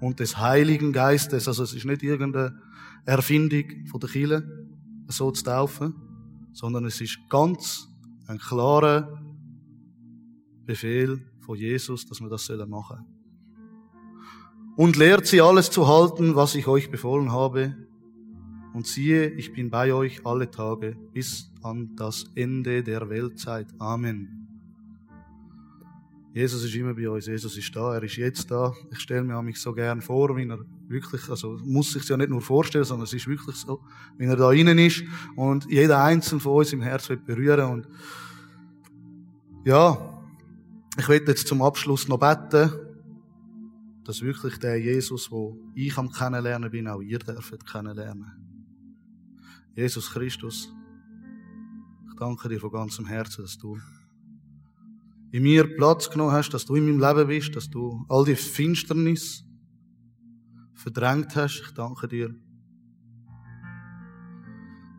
und 0.00 0.20
des 0.20 0.38
Heiligen 0.38 0.92
Geistes. 0.92 1.48
Also 1.48 1.64
es 1.64 1.74
ist 1.74 1.86
nicht 1.86 2.02
irgendeine 2.02 2.56
Erfindung 3.04 3.86
von 3.90 4.00
der 4.00 4.10
Kirche, 4.10 4.57
so 5.08 5.30
zu 5.30 5.44
taufen, 5.44 5.94
sondern 6.52 6.84
es 6.84 7.00
ist 7.00 7.18
ganz 7.28 7.88
ein 8.26 8.38
klarer 8.38 9.22
Befehl 10.64 11.20
von 11.40 11.56
Jesus, 11.56 12.06
dass 12.06 12.20
wir 12.20 12.28
das 12.28 12.48
machen 12.68 12.98
sollen. 12.98 13.18
Und 14.76 14.96
lehrt 14.96 15.26
sie 15.26 15.40
alles 15.40 15.70
zu 15.70 15.88
halten, 15.88 16.36
was 16.36 16.54
ich 16.54 16.68
euch 16.68 16.90
befohlen 16.90 17.32
habe. 17.32 17.74
Und 18.74 18.86
siehe, 18.86 19.28
ich 19.30 19.52
bin 19.52 19.70
bei 19.70 19.92
euch 19.92 20.24
alle 20.24 20.50
Tage 20.50 20.96
bis 21.12 21.50
an 21.62 21.96
das 21.96 22.26
Ende 22.36 22.84
der 22.84 23.08
Weltzeit. 23.08 23.66
Amen. 23.80 24.38
Jesus 26.32 26.62
ist 26.62 26.74
immer 26.76 26.94
bei 26.94 27.08
uns. 27.08 27.26
Jesus 27.26 27.56
ist 27.56 27.74
da. 27.74 27.94
Er 27.94 28.02
ist 28.04 28.16
jetzt 28.16 28.50
da. 28.50 28.72
Ich 28.92 29.00
stelle 29.00 29.24
mir 29.24 29.42
mich 29.42 29.60
so 29.60 29.72
gern 29.72 30.00
vor, 30.00 30.36
wie 30.36 30.46
er 30.46 30.64
wirklich, 30.88 31.28
also 31.28 31.58
muss 31.64 31.92
sich 31.92 32.08
ja 32.08 32.16
nicht 32.16 32.30
nur 32.30 32.40
vorstellen, 32.40 32.84
sondern 32.84 33.04
es 33.04 33.12
ist 33.12 33.26
wirklich 33.26 33.56
so, 33.56 33.80
wie 34.16 34.24
er 34.24 34.36
da 34.36 34.50
innen 34.52 34.78
ist 34.78 35.04
und 35.36 35.66
jeder 35.70 36.02
einzelne 36.02 36.40
von 36.40 36.56
uns 36.56 36.72
im 36.72 36.80
Herz 36.80 37.08
wird 37.08 37.24
berühren 37.24 37.70
und 37.70 37.88
ja, 39.64 40.22
ich 40.96 41.08
werde 41.08 41.26
jetzt 41.26 41.46
zum 41.46 41.62
Abschluss 41.62 42.08
noch 42.08 42.18
beten, 42.18 42.72
dass 44.04 44.22
wirklich 44.22 44.58
der 44.58 44.80
Jesus, 44.80 45.30
wo 45.30 45.58
ich 45.74 45.96
am 45.98 46.10
kennenlernen 46.10 46.70
bin, 46.70 46.88
auch 46.88 47.02
ihr 47.02 47.18
dürft 47.18 47.66
kennenlernen. 47.70 48.32
Jesus 49.76 50.10
Christus, 50.10 50.72
ich 52.08 52.16
danke 52.18 52.48
dir 52.48 52.58
von 52.58 52.72
ganzem 52.72 53.06
Herzen, 53.06 53.42
dass 53.42 53.58
du 53.58 53.78
in 55.30 55.42
mir 55.42 55.76
Platz 55.76 56.08
genommen 56.08 56.32
hast, 56.32 56.50
dass 56.50 56.64
du 56.64 56.74
in 56.74 56.86
meinem 56.86 57.00
Leben 57.00 57.28
bist, 57.28 57.54
dass 57.54 57.68
du 57.68 58.04
all 58.08 58.24
die 58.24 58.34
Finsternis 58.34 59.44
verdrängt 60.78 61.34
hast. 61.34 61.60
Ich 61.60 61.74
danke 61.74 62.06
dir, 62.08 62.34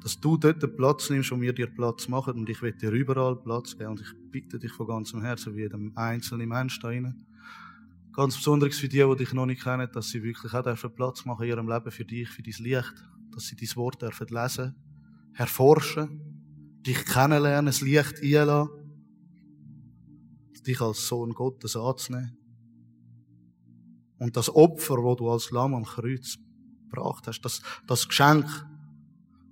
dass 0.04 0.20
du 0.20 0.38
dort 0.38 0.62
den 0.62 0.76
Platz 0.76 1.10
nimmst, 1.10 1.32
wo 1.32 1.40
wir 1.40 1.54
dir 1.54 1.68
Platz 1.68 2.08
machen. 2.08 2.34
Und 2.34 2.50
ich 2.50 2.62
will 2.62 2.74
dir 2.74 2.92
überall 2.92 3.36
Platz 3.38 3.78
geben. 3.78 3.92
Und 3.92 4.02
ich 4.02 4.14
bitte 4.30 4.60
dich 4.60 4.72
von 4.72 4.88
ganzem 4.88 5.22
Herzen, 5.22 5.56
wie 5.56 5.62
jedem 5.62 5.94
einzelnen 5.96 6.50
Menschen 6.50 6.82
da 6.82 6.90
rein. 6.90 7.26
Ganz 8.14 8.36
besonders 8.36 8.78
für 8.78 8.90
die, 8.90 9.04
die 9.04 9.16
dich 9.16 9.34
noch 9.34 9.46
nicht 9.46 9.64
kennen, 9.64 9.90
dass 9.94 10.10
sie 10.10 10.22
wirklich 10.22 10.54
auch 10.54 10.96
Platz 10.96 11.26
machen 11.26 11.44
in 11.44 11.50
ihrem 11.50 11.70
Leben 11.70 11.92
für 11.92 12.06
dich, 12.06 12.30
für 12.30 12.44
dein 12.44 12.64
Licht. 12.64 12.94
Dass 13.32 13.48
sie 13.48 13.56
dein 13.56 13.76
Wort 13.76 14.02
dürfen 14.02 14.28
lesen, 14.28 14.76
erforschen, 15.34 16.82
dich 16.86 17.06
kennenlernen, 17.06 17.68
das 17.68 17.82
Licht 17.82 18.22
einlassen. 18.22 18.70
Dich 20.66 20.82
als 20.82 21.08
Sohn 21.08 21.34
Gottes 21.34 21.78
anzunehmen. 21.78 22.39
Und 24.20 24.36
das 24.38 24.54
Opfer, 24.54 24.98
wo 24.98 25.16
du 25.16 25.30
als 25.30 25.52
Lamm 25.52 25.74
am 25.74 25.86
Kreuz 25.86 26.38
gebracht 26.90 27.28
hast, 27.28 27.42
das, 27.42 27.62
das 27.88 28.08
Geschenk, 28.08 28.46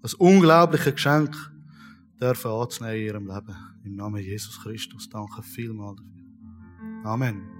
das 0.02 0.14
unglaubliche 0.14 0.94
Geschenk 0.94 1.36
dürfen 2.20 2.52
anzunehmen 2.52 2.98
in 2.98 3.06
ihrem 3.06 3.28
Leben. 3.28 3.56
Im 3.84 3.96
Namen 3.96 4.22
Jesus 4.22 4.62
Christus. 4.62 5.10
Danke 5.10 5.42
vielmals 5.42 6.02
dafür. 6.02 7.06
Amen. 7.06 7.57